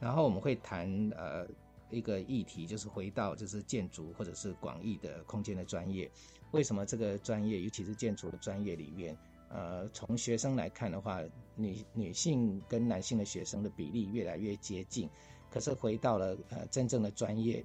[0.00, 1.46] 然后我们会谈呃。
[1.90, 6.10] 一个议题就是回到就是建筑或者是广义的空间的专业，
[6.52, 9.14] 为什么这个专业，尤其是建筑的专业里面，
[9.50, 11.20] 呃，从学生来看的话，
[11.54, 15.06] 女女性跟男性的学生的比例越来越接近，
[15.52, 17.64] 可是回到了呃真正的专业，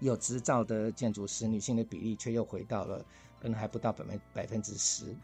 [0.00, 3.04] 有执照的建筑师，女性的比例却又回到了
[3.40, 5.14] 可能还不到百分百分之十，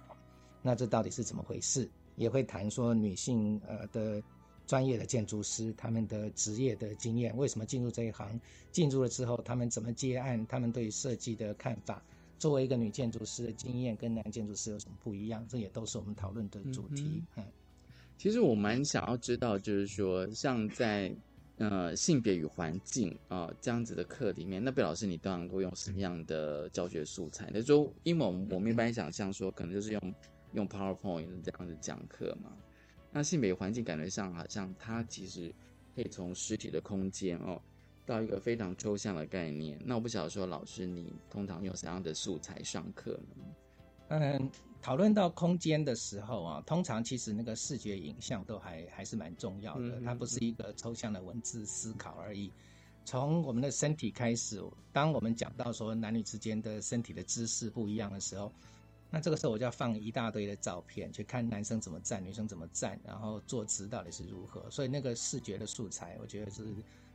[0.63, 1.89] 那这到底是怎么回事？
[2.15, 4.23] 也会谈说女性呃的。
[4.67, 8.41] 专业的建筑师，他们的职业的经验，为什么进入这一行？
[8.73, 10.45] 进入了之后，他们怎么接案？
[10.49, 12.03] 他们对设计的看法，
[12.37, 15.47] 作为一个女建筑师的经验，跟男建筑师有什么不一样？
[15.49, 17.23] 这也都是我们讨论的主题。
[17.37, 17.45] 嗯，
[18.19, 21.15] 其实我蛮想要知道，就是说，像在
[21.59, 27.51] 呃性别与环境啊这样子的课里面，那贝老师你当然会用什么样的教学素材？
[27.53, 30.15] 那就因为我们我们一般想象说，可能就是用
[30.53, 32.53] 用 PowerPoint 这样子讲课嘛。
[33.11, 35.55] 那性别与环境感觉上好像它其实
[35.95, 37.61] 可以从实体的空间哦，
[38.05, 39.81] 到一个非常抽象的概念。
[39.83, 43.45] 那我不晓得说老师你通常用什么样的素材上课呢？
[44.09, 44.51] 嗯，
[44.83, 52.53] 讨论到空间的时候啊，通常其实那个视觉影像都还还是蛮重要的，它不是一个抽象的文字思考而已。
[53.05, 54.63] 从我们的身体开始，
[54.93, 58.53] 当我们讲到说男女之间的身体的姿势不一样的时候。
[59.09, 64.69] 那这个时候我就要放一大堆的照片，去看男生怎么站，女生怎么站，然后坐姿到底是如何。
[64.69, 66.65] 所以那个视觉的素材，我觉得是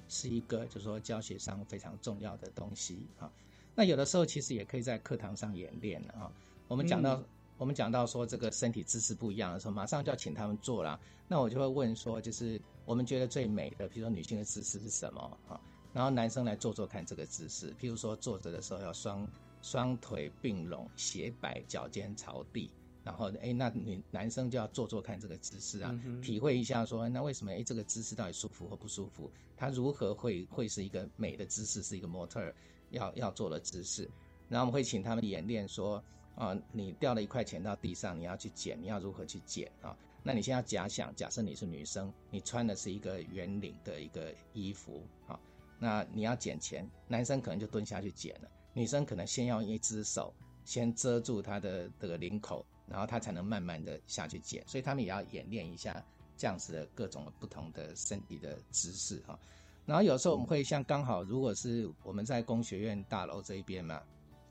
[0.08, 3.30] 是一个，就是说教学上非常重要的东西啊。
[3.76, 6.32] 那有的时候其实也可以在课堂上演练了啊。
[6.70, 7.22] 我们讲到
[7.62, 11.00] 我们讲到说这个身体姿势不一样的时候，马上就要请他们做了。
[11.28, 15.62] 那我就会问说，就是我们觉得最美的，比如说女性的姿势是什么啊？
[15.94, 19.28] 然后男生来做做看这个姿势，譬如说坐着的时候要双。
[19.64, 22.68] 双腿并拢，斜摆，脚尖朝地。
[23.04, 29.30] 然后，哎，那女男生就要做做看这个姿势啊，体会一下说，那为什么哎这个姿势到底舒服或不舒服？
[29.56, 32.56] 它如何会会是一个美的姿势，是一个模特儿
[32.90, 34.10] 要要做的姿势？
[34.50, 36.04] 然后我们会请他们演练说，
[36.36, 39.96] 啊，你掉了一块钱到地上，你要去捡，你要如何去捡啊？
[40.24, 45.40] 那你现在假想，假设你是女生，你穿的是一个圆领的一个衣服啊，
[45.80, 52.66] 那你要捡钱，男生可能就蹲下去捡了，女生可能先用一只手先遮住他的这个领口。
[52.88, 56.04] 然后他才能慢慢的下去捡，所以他们也要演练一下
[56.36, 59.40] 这样子的各种不同的身体的姿势哈。
[59.86, 64.02] 然后有时候我们会像刚好如果是我们在工学院大楼这一边嘛，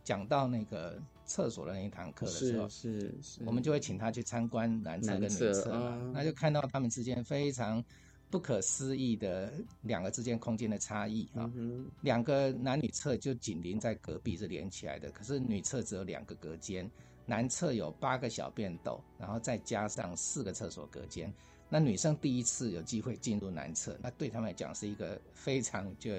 [0.02, 0.98] 讲到那个
[1.30, 7.82] 厕所的那一堂课的时候，是是，我们就会请他去参观男厕跟女厕嘛，那就看到他们之间非常
[8.28, 9.52] 不可思议的
[9.82, 11.48] 两个之间空间的差异啊。
[12.00, 16.90] 两个男女厕就紧邻在隔壁是连起来的，可是女厕只有两个隔间。
[17.26, 21.32] 男厕有八个小便斗，然后再加上四个厕所隔间。
[21.68, 26.10] 那女生第一次有机会进入男厕，那对他们来讲是一个非常就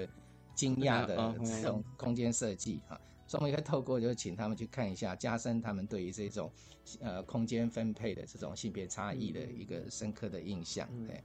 [0.54, 2.98] 惊讶的这种空间设计哈。
[3.32, 6.52] 所以我们可以透过就请他们去看一下，加深他们对于这种
[7.00, 10.86] 呃空间分配的这种性别差异的一个深刻的印象。
[11.06, 11.18] 对。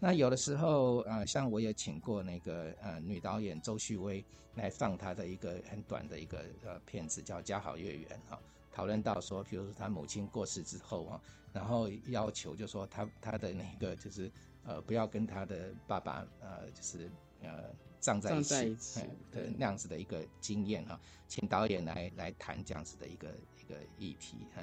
[0.00, 4.24] 那有的时候啊，像我也请过那个呃女导演周旭薇
[4.56, 8.36] 来放她的一个很短的一个呃片子，叫《家好月圆》哈。
[8.72, 11.20] 讨论到说，比如说他母亲过世之后啊，
[11.52, 14.28] 然后要求就说他他的那个就是
[14.64, 17.08] 呃不要跟他的爸爸呃就是
[17.40, 17.70] 呃
[18.04, 19.00] 葬在一起，
[19.32, 23.28] 对那样子的一个经验哈，请导演来来谈这样子的一个
[23.58, 24.62] 一个议题哈。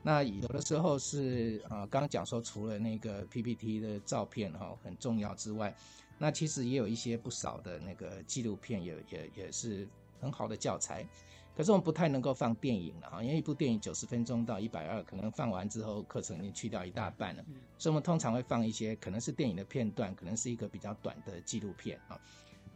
[0.00, 5.74] 那有的时候是啊刚刚讲说，除了那个 PPT 的照片哈很重要之外，
[6.18, 9.88] 那其实也有一些不少的那个纪录片也也也是
[10.20, 11.04] 很好的教材。
[11.56, 17.44] 可是我们不太能够放电影了哈，因为一部电影九十分钟到一百二，可能放完之后课程已经去掉一大半了，
[17.76, 22.16] 所以我们通常会放一些可能是电影的片段，可能是一个比较短的纪录片啊。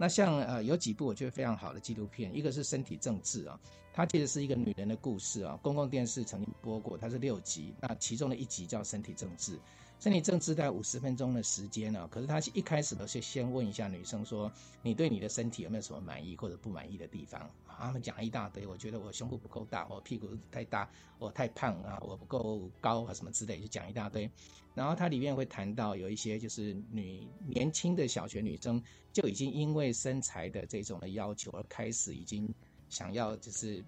[0.03, 3.57] 那像呃有几部我觉得非常好的纪录片，一个是《身体政治》啊，
[3.94, 9.55] 它其实是一个女人的故事啊，公共电视曾经播过，它是六集，那其中的一集叫《身体政治》。
[10.03, 14.50] 身体政治在五十分钟的时间呢，可是他一开始呢是先问一下女生说，
[14.82, 17.48] 你对你的身体有没有什么满意或者不满意的地方？
[17.68, 20.90] 他们讲一大堆，我觉得我胸部不够大，我屁股太大，
[21.20, 24.28] 我太胖啊，我不够高啊什么之类，就讲一大堆。
[24.74, 28.82] 然后它里面会谈到有一些就是女年轻的小学女生
[29.12, 32.53] 就已经因为身材的这种的要求而开始已经
[32.88, 33.84] 想要就是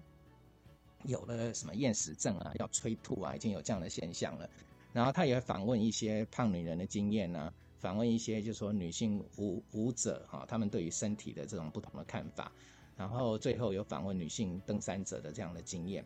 [1.03, 4.49] 有了什么厌食症啊，要催吐啊，已经有这样的现象了。
[4.95, 12.49] 然后他也访问一些胖女人的经验呢，访问一些就是说女性舞舞者哈，他们对于身体的这种不同的看法，
[12.95, 16.01] 然后最后有访问女性登山者的这样的经验，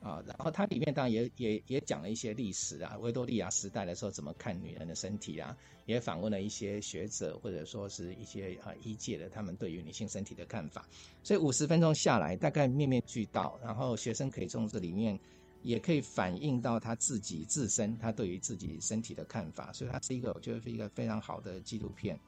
[0.00, 10.86] 啊，然后它里面当然也也也讲了一些历史啊，维多利亚时代的时候怎么看女人的身体啊，也访问了一些学者或者说是一些啊医界的他们对于女性身体的看法，
[11.24, 15.18] 所以五十分钟下来大概面面俱到，然后学生可以从这里面。
[15.62, 22.18] 也可以反映到他自己自身，他对于自己身体的看法，所以它是一个我觉得是一个非常好的纪录片。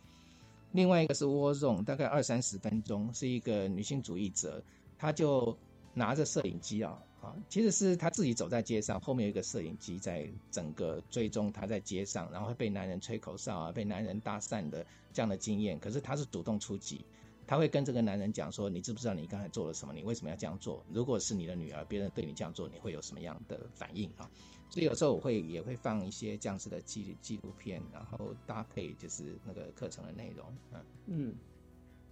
[0.72, 4.62] 另外一个是《War Zone》，大概二三十分钟，是一个女性主义者，
[4.98, 5.56] 她就
[5.94, 17.04] 拿着摄影机啊啊，其实是她自己走在街上，后面有一个摄影机在整个追踪她在街上，然后被男人吹口哨啊，被男人搭讪的这样的经验，可是她是主动出击。
[17.50, 19.92] 他会跟这个男人讲说：“你知不知道你刚才做了什么？
[19.92, 20.86] 你为什么要这样做？
[20.88, 24.30] 如果是你的女儿，别人对你这样做，你会有什么样的反应啊？”
[24.70, 30.46] 所以有时候我会也会放一些这样子的纪纪录片，然后搭配就是那个课程的内容。
[30.72, 31.34] 嗯嗯，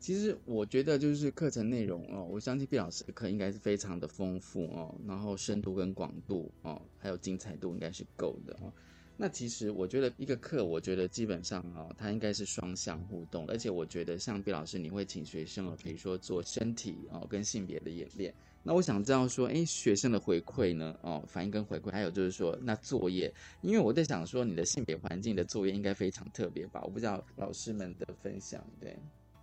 [0.00, 8.72] 其实我觉得就是课程内容哦，我相信毕老师的课应该是非常的丰富哦，然后深度跟广度哦，还有精彩度应该是够的哦。
[9.20, 18.32] 那其实我觉得一个课，我觉得基本上哈，它应该是双向互动，而且我觉得像毕老师，你会请学生哦，比如说做身体哦跟性别的演练。
[18.62, 20.96] 那我想知道说，哎，学生的回馈呢？
[21.02, 26.80] 哦，反应跟回馈，还有就是说，那作业，因为我在想说，你的性别环境的作业应该非常特别吧？
[26.84, 28.96] 我不知道老师们的分享，对，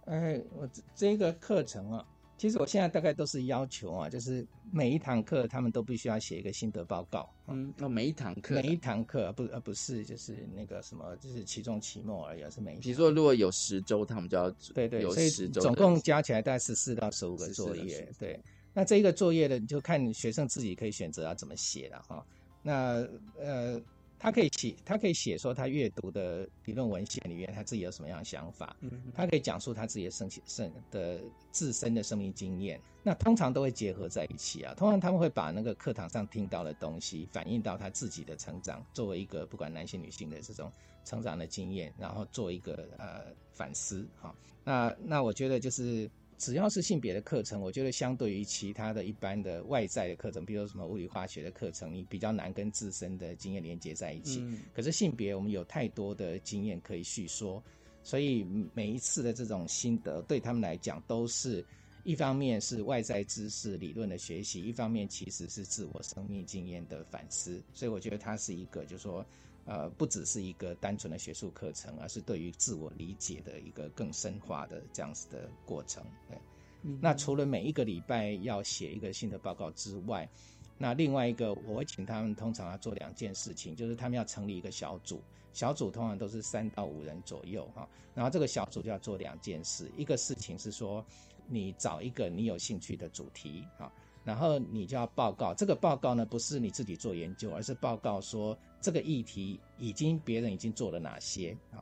[0.05, 2.07] 哎，我这这个课程啊。
[2.37, 7.29] 其实我现在大概都是要求啊，就是每一堂课他们都必须要写一个心得报告。
[7.47, 12.79] 嗯，哦，每一堂课，每一堂课不而不是就是那个什么，就是期中、期末而已，是每一。
[12.79, 18.11] 比如说，如果有十周，他们就要对对，有十周，总共加起来大概十四到十五个作业。
[18.19, 18.39] 对，
[18.73, 22.25] 那这一个作业呢，就看学生自己可以选择要怎么写了哈。
[22.61, 23.07] 那
[23.39, 23.81] 呃。
[24.25, 31.21] 他可以写，他可以写说他阅读的理论文献里面他自己有什么样的想法，嗯他可以讲述他自己的生生的
[31.51, 32.81] 自身的生命经验。
[33.03, 40.71] 那通常都会结合在一起啊，通常他们会把那个课堂上听到的东西反映到他自己的成长，作为一个不管男性女性的这种
[41.03, 44.35] 成长的经验，然后做一个呃反思哈。
[44.63, 46.09] 那那我觉得就是。
[46.37, 54.41] 只要是性别的课程，我觉得相对于其他的一般的外在的课程，比如说什么物理化学的课程，你比较难跟自身的经验连接在一起。
[54.41, 57.63] 嗯可是性别，我们有太多的经验可以叙说，
[58.03, 61.65] 所以每一次的这种心得对他们来讲，都是
[62.03, 67.61] 一方面是外在知识理论的学习，一方面其实是自我生命经验的反思。
[67.73, 69.25] 所以我觉得它是一个，就是说。
[69.65, 76.03] 呃，不只是一个单纯的学术课程，而是对于自我理解的一个更深化的这样子的过程。
[76.29, 76.37] 对，
[76.83, 80.29] 嗯那除了每一个礼拜要写一个新的报告之外，
[80.77, 85.19] 那另外一个我会请他们通常要做两件事情，就是他们要成立一个小组，
[85.51, 87.89] 小组通常都是三到五人左右哈。
[88.13, 91.03] 然后这个小组就要做两件事，一个事情是说
[91.47, 93.91] 你找一个你有兴趣的主题哈。
[94.25, 101.77] 然后你就要报告，这个报告呢不是你自己做研究，而是报告说这个议题已经别人已经做了哪些啊，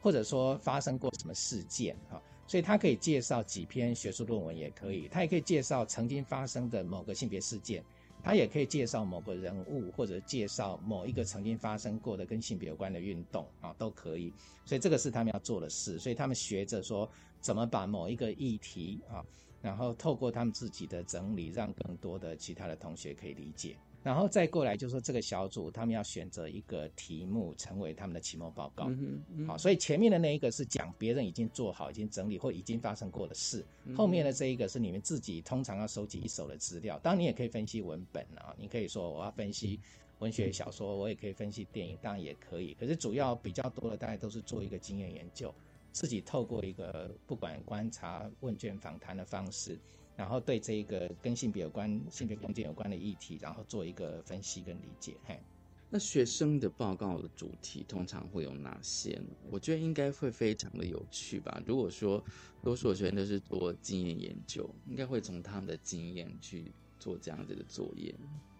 [0.00, 7.82] 或者说发生过什么事件啊，所以他可以介绍几篇学术论文也可以，他也可以介绍曾经发生的某个性别事件，
[8.22, 14.30] 他也可以介绍某个人物或者介绍某一个曾经发生过的跟性别有关的运动啊，都可以。
[14.66, 19.24] 所以这个是他们要做的事，所以他们学着说怎么把某一个议题啊。
[19.66, 23.76] 然后透过他们自己的整理，让更多的其他的同学可以理解。
[24.04, 28.84] 然后再过来就是说，这个小组他们要选择一个题目成为他们的期末报告。
[28.90, 36.96] 嗯哼好，所以前面的那一个是讲别人已经做好、已经整理或已经发生过的事，嗯后面的这一个是你们自己通常要收集一手的资料。
[37.00, 39.80] 当然，你也可以分析文本啊，你可以说我要分析
[40.20, 42.74] 文学小说，我也可以分析电影，当然也可以。
[42.74, 45.52] 可是主要比较多的，大概都是做一个经验研究。
[45.96, 49.78] 自己透过一个不管观察、问卷、访谈的方式，
[50.14, 55.16] 然后对这一个跟性别有关、性别空间有关的议题，然后做一个分析跟理解。
[55.24, 55.40] 嘿，
[55.88, 59.34] 那学生的报告的主题通常会有哪些呢？
[59.50, 61.62] 我觉得应该会非常的有趣吧。
[61.64, 62.22] 如果说
[62.62, 68.14] 多数学生都是做经验研究，应该会从他们的经验去做这样子的作业。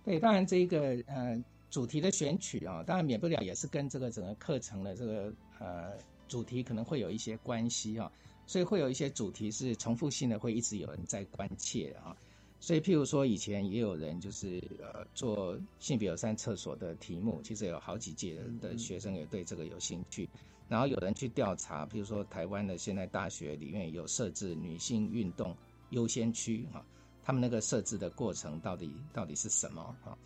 [0.07, 5.99] 对，当然这一个呃主题的选取啊，当然免不了也是跟这个整个课程的这个呃。
[6.29, 8.11] 主题可能会有一些关系哈，
[8.47, 12.17] 所以会有一些主题是重复性的，会一直有人在关切啊。
[12.59, 20.29] 所以，譬如说以前也有人就是呃做性别友善厕所的题目，其实有好几届的学生也对这个有兴趣。
[20.69, 25.55] 然后有人去调查，譬如说台湾的现在大学里面有设置女性运动
[25.91, 26.85] 优先区哈，
[27.23, 30.17] 他们那个设置的过程到底到底是什么哈？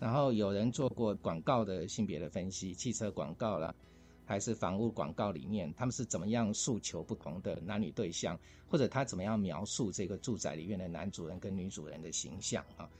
[0.00, 3.74] 然后有人做过广告的性别的分析，汽车广告啦。
[4.26, 12.90] 还是房屋广告里面，他们是怎么样诉求不同的男女对象，或者他怎么样描述这个住宅里面的男主人跟女主人的形象啊？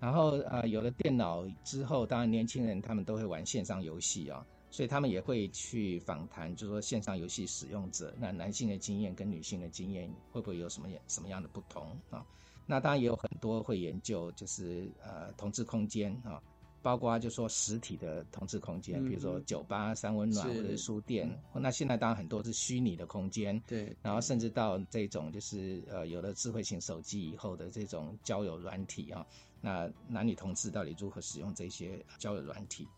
[0.00, 12.24] 然后呃，有了电脑之后，当然年轻人他们都会玩线上游戏啊，所以他们也会去访谈，就是说线上游戏使用者，那男性的经验跟女性的经验会不会有什么什么样的不同啊？
[12.64, 16.40] 那当然也有很多会研究，就是呃同志空间啊。
[16.82, 21.30] 包括就说实体的同志空间，比如说酒吧、三温暖或者是书店。
[21.54, 23.94] 那现在当然很多是虚拟的空间，对。
[24.02, 29.26] 然后甚至到这种就是呃有了智慧型手机以后的这种交友软体啊，
[29.60, 32.88] 那男女同志到底如何使用这些交友软体？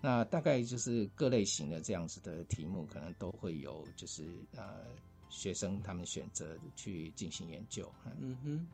[0.00, 4.24] 那大概就是各类型的这样子的题目，可能都会有就是
[4.56, 4.86] 呃
[5.28, 7.88] 学生他们选择去进行研究。
[8.20, 8.66] 嗯哼，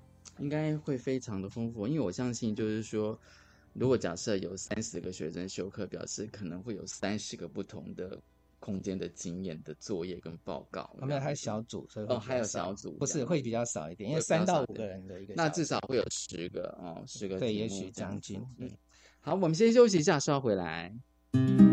[0.42, 3.18] 应该会非常的丰富，因为我相信就是说。
[3.74, 8.16] 如果假设有三十个学生修课，表示可能会有三十个不同的
[8.60, 10.88] 空间的经验的作业跟报告。
[11.00, 18.40] 我们还有小组，所以哦还有小组，不是会比较少一点，因为三到五个人的一个，那至少会有十个哦，十个对，也许将近。
[18.58, 18.70] 嗯，
[19.20, 20.94] 好，我们先休息一下，稍后回来。
[21.32, 21.63] 电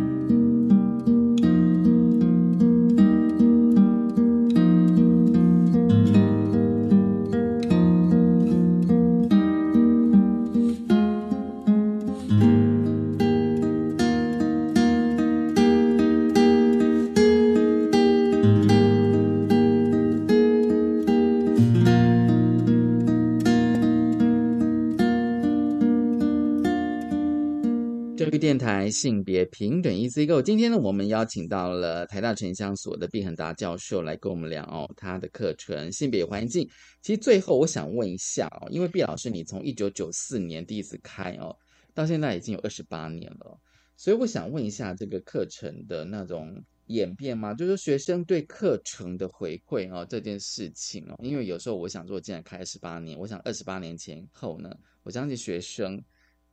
[29.01, 36.69] 性别平等 Easy Go，今天呢，我们邀请到了台大城乡所的毕恒达教授来跟我们聊哦，他的课程性别环境。
[37.01, 41.57] 其实最后我想问一下哦，因为毕老师你从一九九四年第一次开哦，
[41.95, 43.59] 到现在已经有二十八年了，
[43.97, 47.55] 所以我想问一下，这个课程的那种演变吗？
[47.55, 54.69] 就是学生对课程的回馈哦，这件事情哦，因为有时候我想说，既然开了十八年，我想二十八年前后呢，
[55.01, 55.99] 我相信学生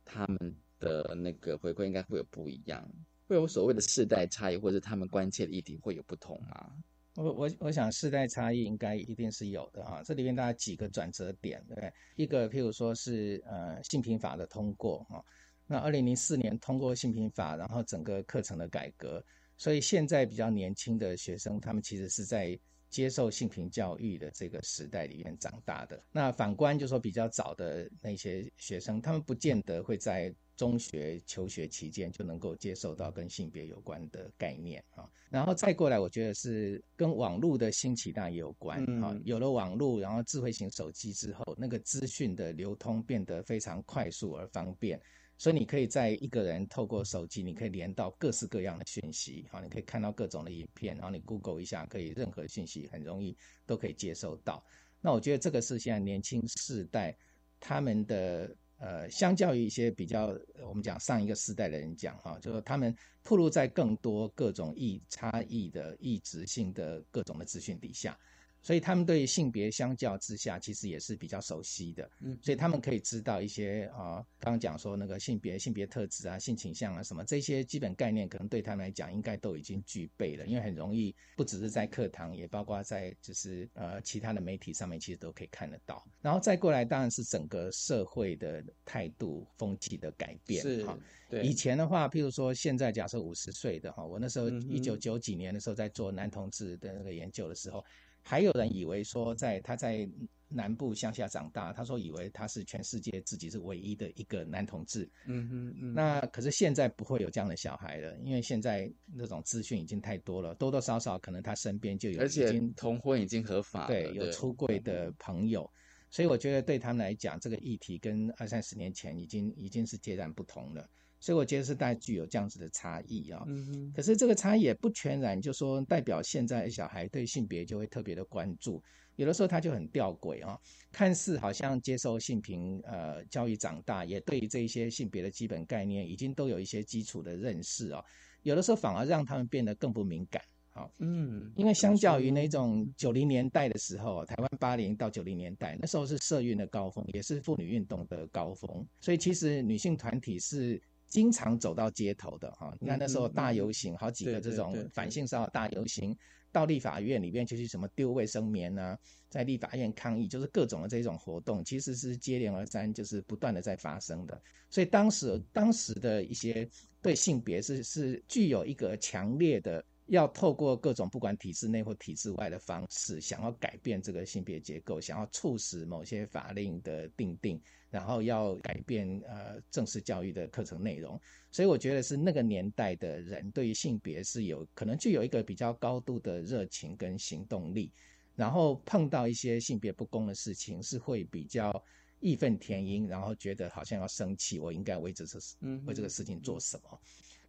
[0.03, 2.89] 他们的那个回馈应该会有不一样，
[3.27, 6.71] 会有所谓的世代差异，或者他们关切的议题会有不同吗？
[7.15, 11.93] 我我我想世代差异应该一定是有的啊，这里面大概几个转折点，对不对？
[12.15, 15.19] 一个譬如说是呃性平法的通过啊。
[15.67, 19.23] 那二零零四年通过性平法，然后整个课程的改革，
[19.57, 22.57] 所以现在比较年轻的学生，他们其实是在
[22.89, 26.01] 接受性平教育的这个时代里面长大的。
[26.11, 35.09] 那反观就说比较早的那些学生，他们不见得会在中学求学期间就能够接受到跟性别有关的概念啊。
[35.29, 39.17] 然后再过来，我觉得是跟网络的兴起大也有关啊。
[39.23, 45.01] 有了网络，然后智慧型手机之后，那个资讯的流通变得非常快速而方便。
[45.37, 54.61] 所以你可以在一个人透过手机，你可以连到各式各样的讯息，好，你可以看到各种的影片，然后你 Google 一下，可以任何讯息很容易都可以接收到。
[54.99, 57.17] 那我觉得这个是现在年轻世代
[57.57, 60.33] 他们的呃，相较于一些比较
[60.65, 68.17] 我们讲上一个世代的人讲哈，就是他们暴露在更多各种异差异的异质性的各种的资讯底下。
[68.61, 86.05] 所以他们对性别相较之下，其实也是比较熟悉的，嗯，所以他们可以知道一些啊，刚刚讲说那个性别、性别特质啊、性倾向啊什么这些基本概念，可能对他们来讲应该都已经具备了，因为很容易，不只是在课堂，也包括在就是呃其他的媒体上面，其实都可以看得到。
[86.21, 90.97] 然后再过来，当然是整个社会的态度风气的改变，是哈。
[91.43, 97.83] 以前的话，譬如说现在假设五十岁的哈，我那时候一九九几年的时候在做男同志的那个研究的时候。
[98.29, 100.07] 还有人以为说，在他在
[100.47, 105.09] 南部乡下长大，他说以为他是全世界自己是唯一的一个男同志。
[105.25, 105.93] 嗯哼嗯。
[105.95, 115.67] 那可是现在不会有这样的小孩了，因为现在那种资讯已经太多了，多多少少可能他身边就有，而且同婚已经合法，对，有出柜的朋友，
[116.11, 120.87] 所以我觉得对他们来讲，这个议题跟二三十年前已经已经是截然不同了。
[121.19, 128.81] 所以我觉得是带具有这样子的差异啊，嗯可是这个差异也不全然就说代表现在小孩对性别就会特别的关注，
[129.17, 130.57] 有的时候他就很吊诡啊，
[130.91, 138.01] 看似好像接受性平呃教育长大，也对于这一些性别的基本概念已经都有一些基础的认识啊，
[138.43, 140.41] 有的时候反而让他们变得更不敏感
[140.71, 142.47] 啊，嗯，因为相较于那。
[142.47, 150.81] 种九零年代的时候，台湾八零到九零年代那时候是社运的高峰，也是妇女运动的高峰，所以其实女性团体是。
[151.09, 156.15] 经常走到街头的哈，你看那时候大游行，好几个这种反性骚扰大游行，
[156.51, 158.97] 到立法院里面就是什么丢卫生棉啊，
[159.29, 164.41] 在立法院抗议，就是各种的这种活动，其实是接连而三，就是不断的在发生的。
[164.69, 166.69] 所以当时当时的一些
[167.01, 169.83] 对性别是是具有一个强烈的。
[170.09, 181.19] 要透过各种不管体制内或体制外的方式，想要改变这个性别结构，想要促使某些法令的定定，然后要改变呃正式教育的课程内容。
[181.51, 187.91] 所以我觉得是那个年代的人对于性别是有可能具有一个比较高度的热情跟行动力，
[188.35, 191.71] 然后碰到一些性别不公的事情是会比较
[192.19, 197.01] 义愤填膺，然后觉得好像要生气，我应该为这事为这个事情做什么。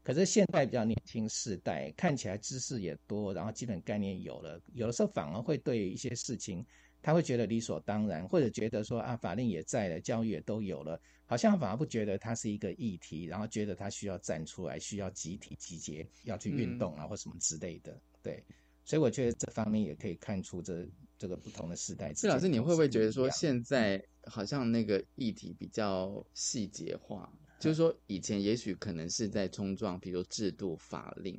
[0.02, 6.64] 可是现在比较年轻世代，看起来知识也多，然后基本概念有了，有的时候反而会对一些事情，
[7.02, 17.98] 他会觉得理所当然，或者觉得说啊，法令也在了，教育也都有了，好像反而不觉得它是一个议题，然后觉得他需要站出来，需要集体集结，要去运动啊或什么之类的。
[18.22, 18.44] 对，
[18.84, 20.86] 所以我觉得这方面也可以看出这
[21.18, 22.12] 这个不同的时代。
[22.14, 27.32] 谢老师，你会不会觉得说现在好像那个议题比较细节化？
[27.58, 31.38] 就是说，以前也许可能是在冲撞，比如制度、法令，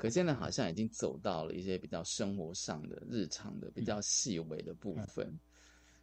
[0.00, 5.38] 可现在好像已经走到了一些比较生活上的、日常的、比较细微的部分。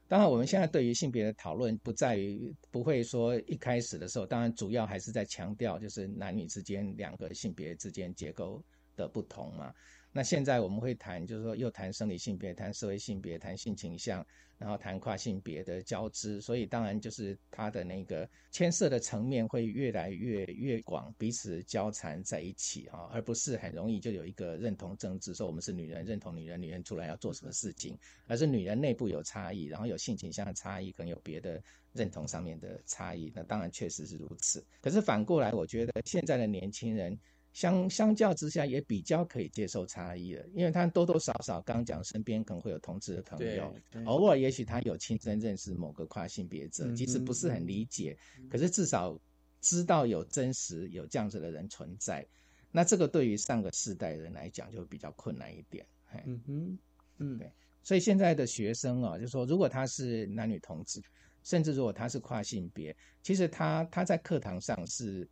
[0.08, 8.64] 当然，我们现在对于性别的讨论，不在于不会说一开始的时候，当然主要还是在强调，就是男女之间两个性别之间结构
[8.95, 9.74] 的不同嘛。
[10.18, 14.26] 那现在我们会谈，就是说又谈生理性别，谈社会性别，谈性倾向，
[14.57, 27.95] 然后谈跨性别的交织，所以当然就是它的那个牵涉的层面会越来越越广，彼此交缠在一起啊，而不是很容易就有一个认同政治，说我们是女人认同女人，女人出来要做什么事情，
[28.26, 31.61] 而是女人内部有差异，然后有性倾向的差异，可能有别的
[31.93, 34.65] 认同上面的差异，那当然确实是如此。
[34.82, 37.15] 可是反过来，我觉得现在的年轻人。
[37.58, 43.74] 相相较之下，也比较可以接受差异了，因为他多多少少刚刚讲身边可能会有同志的朋友，
[44.05, 48.16] 偶尔也许他有亲身认识某个跨性别者，即使不是很理解，
[48.47, 49.20] 可是至少
[49.60, 52.24] 知道有真实有这样子的人存在，
[52.72, 55.84] 那这个对于上个世代人来讲就比较困难一点。
[56.28, 56.78] 嗯哼，
[57.18, 57.51] 嗯，对，
[57.82, 61.01] 所以现在的学生啊，就是说如果他是男女同志，
[61.41, 65.28] 甚至如果他是跨性别，其实他他在课堂上是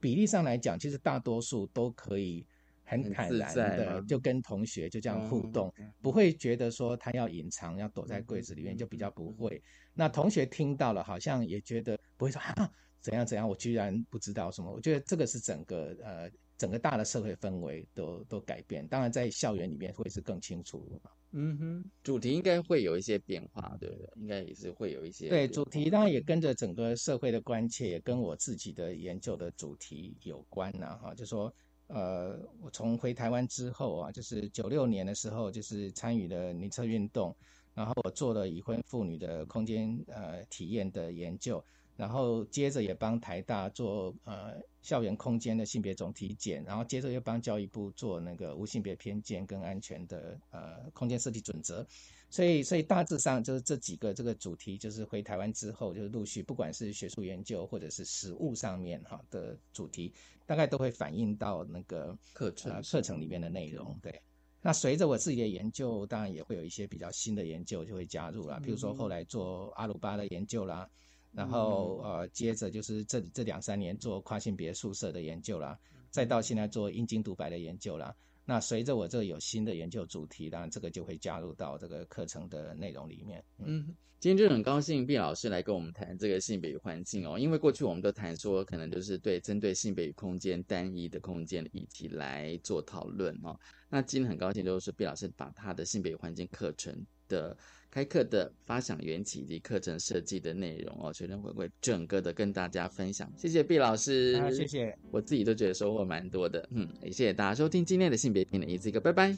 [0.00, 2.46] 比例上来讲，其实大多数都可以
[2.84, 9.62] 很坦然的就跟同学就这样互动，不会觉得说他要隐藏要躲在柜子里面，就比较不会。
[9.94, 12.70] 那同学听到了，好像也觉得不会说啊
[13.00, 14.72] 怎样怎样，我居然不知道什么。
[14.72, 16.30] 我觉得这个是整个呃。
[16.60, 21.10] 整个大的社会氛围都都改变，当然在校园里面会是更清楚嘛。
[21.32, 24.08] 嗯哼，主题应该会有一些变化，对不对？
[24.16, 25.28] 应该也是会有一些。
[25.28, 30.98] 对，主题当然也跟着整个社会的关切，也跟我自己的研究的主题有关呐。
[31.00, 31.54] 哈，就说
[31.86, 37.36] 呃，我从回台湾之后啊，就是九六年的时候，就是参与了女厕运动，
[37.74, 41.64] 然后我做了已婚妇女的空间呃体验的研究。
[42.00, 51.86] 然后接着也帮台大做呃校园空间的性别总体检，然后接着又帮教育部做那个无性别偏见跟安全的呃空间设计准则，
[52.30, 60.10] 所以所以大致上就是这几个这个主题，就是回台湾之后就是陆续不管是学术研究或者是实务上面哈的主题，
[60.46, 63.94] 大概都会反映到那个课程课程里面的内容。
[64.00, 64.22] 对，
[64.62, 70.88] 那随着我自己的研究，当然也会有一些比较新的研究就会加入啦，比如说后来做阿鲁巴的研究啦。
[71.32, 75.78] 然后呃，接着就是这这两三年做跨性别宿舍的研究啦，
[76.10, 78.14] 再到现在做阴茎独白的研究啦。
[78.44, 83.44] 那随着我这有新的研究主题，当然这个就会加入到这个课程的内容里面。
[83.58, 93.56] 嗯，今天就很高兴毕老师来跟我们谈这个性别与环境哦，因为过去我们都谈说可能就是对针对性别与空间单一的空间的议题来做讨论哦。
[93.88, 97.56] 那今天很高兴就是毕老师把他的性别与环境课程的。
[97.92, 103.28] 开课的发想缘起以及课程设计的内容哦，学生会会整个的跟大家分享。
[103.36, 106.64] 谢谢毕老师，谢谢，我自己都觉得收获蛮多的。
[106.70, 109.34] 嗯，也谢谢大家收听今天的性别平等一字一个，拜拜。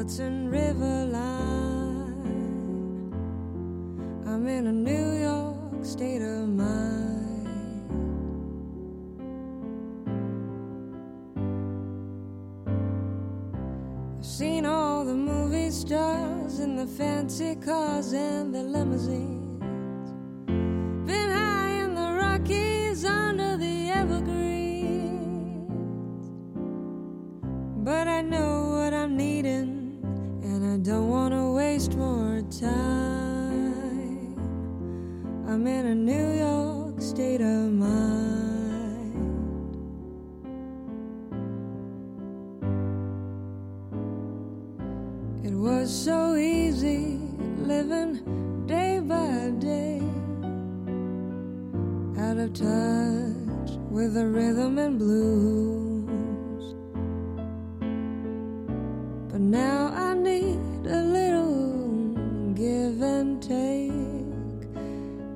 [0.00, 2.22] Hudson River line.
[4.26, 7.46] I'm in a New York state of mind.
[14.18, 19.39] I've seen all the movie stars in the fancy cars and the limousines.
[30.82, 34.34] Don't want to waste more time.
[35.46, 37.90] I'm in a New York state of mind.
[45.44, 47.18] It was so easy
[47.58, 50.00] living day by day,
[52.18, 56.74] out of touch with the rhythm and blues.
[59.30, 60.09] But now I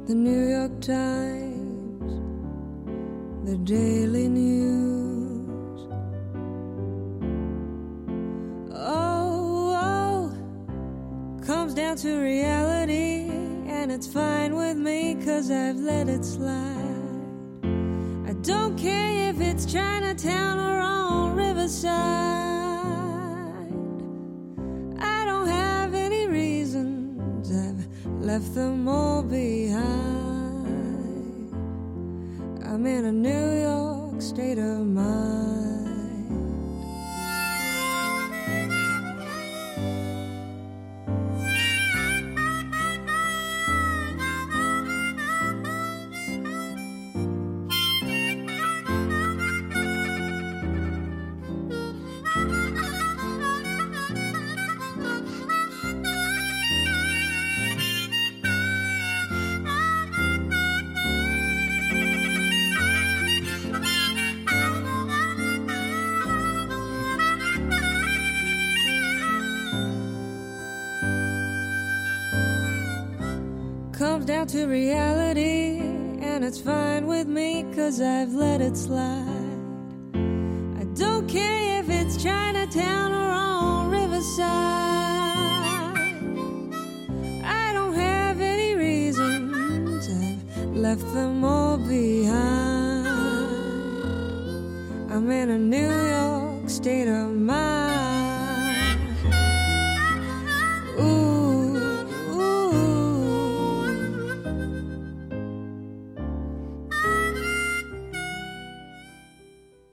[0.06, 2.12] The New York Times,
[3.48, 5.88] the Daily News.
[8.74, 13.30] Oh, oh, comes down to reality,
[13.66, 16.84] and it's fine with me, cause I've let it slide.
[18.28, 22.53] I don't care if it's Chinatown or on Riverside.
[28.24, 29.84] Left them all behind.
[32.64, 35.23] I'm in a New York state of mind.
[74.46, 75.78] To reality,
[76.20, 79.24] and it's fine with me, cause I've let it slide.
[80.14, 84.44] I don't care if it's Chinatown or on Riverside.
[87.42, 93.06] I don't have any reasons, I've left them all behind.
[95.10, 97.23] I'm in a New York state of.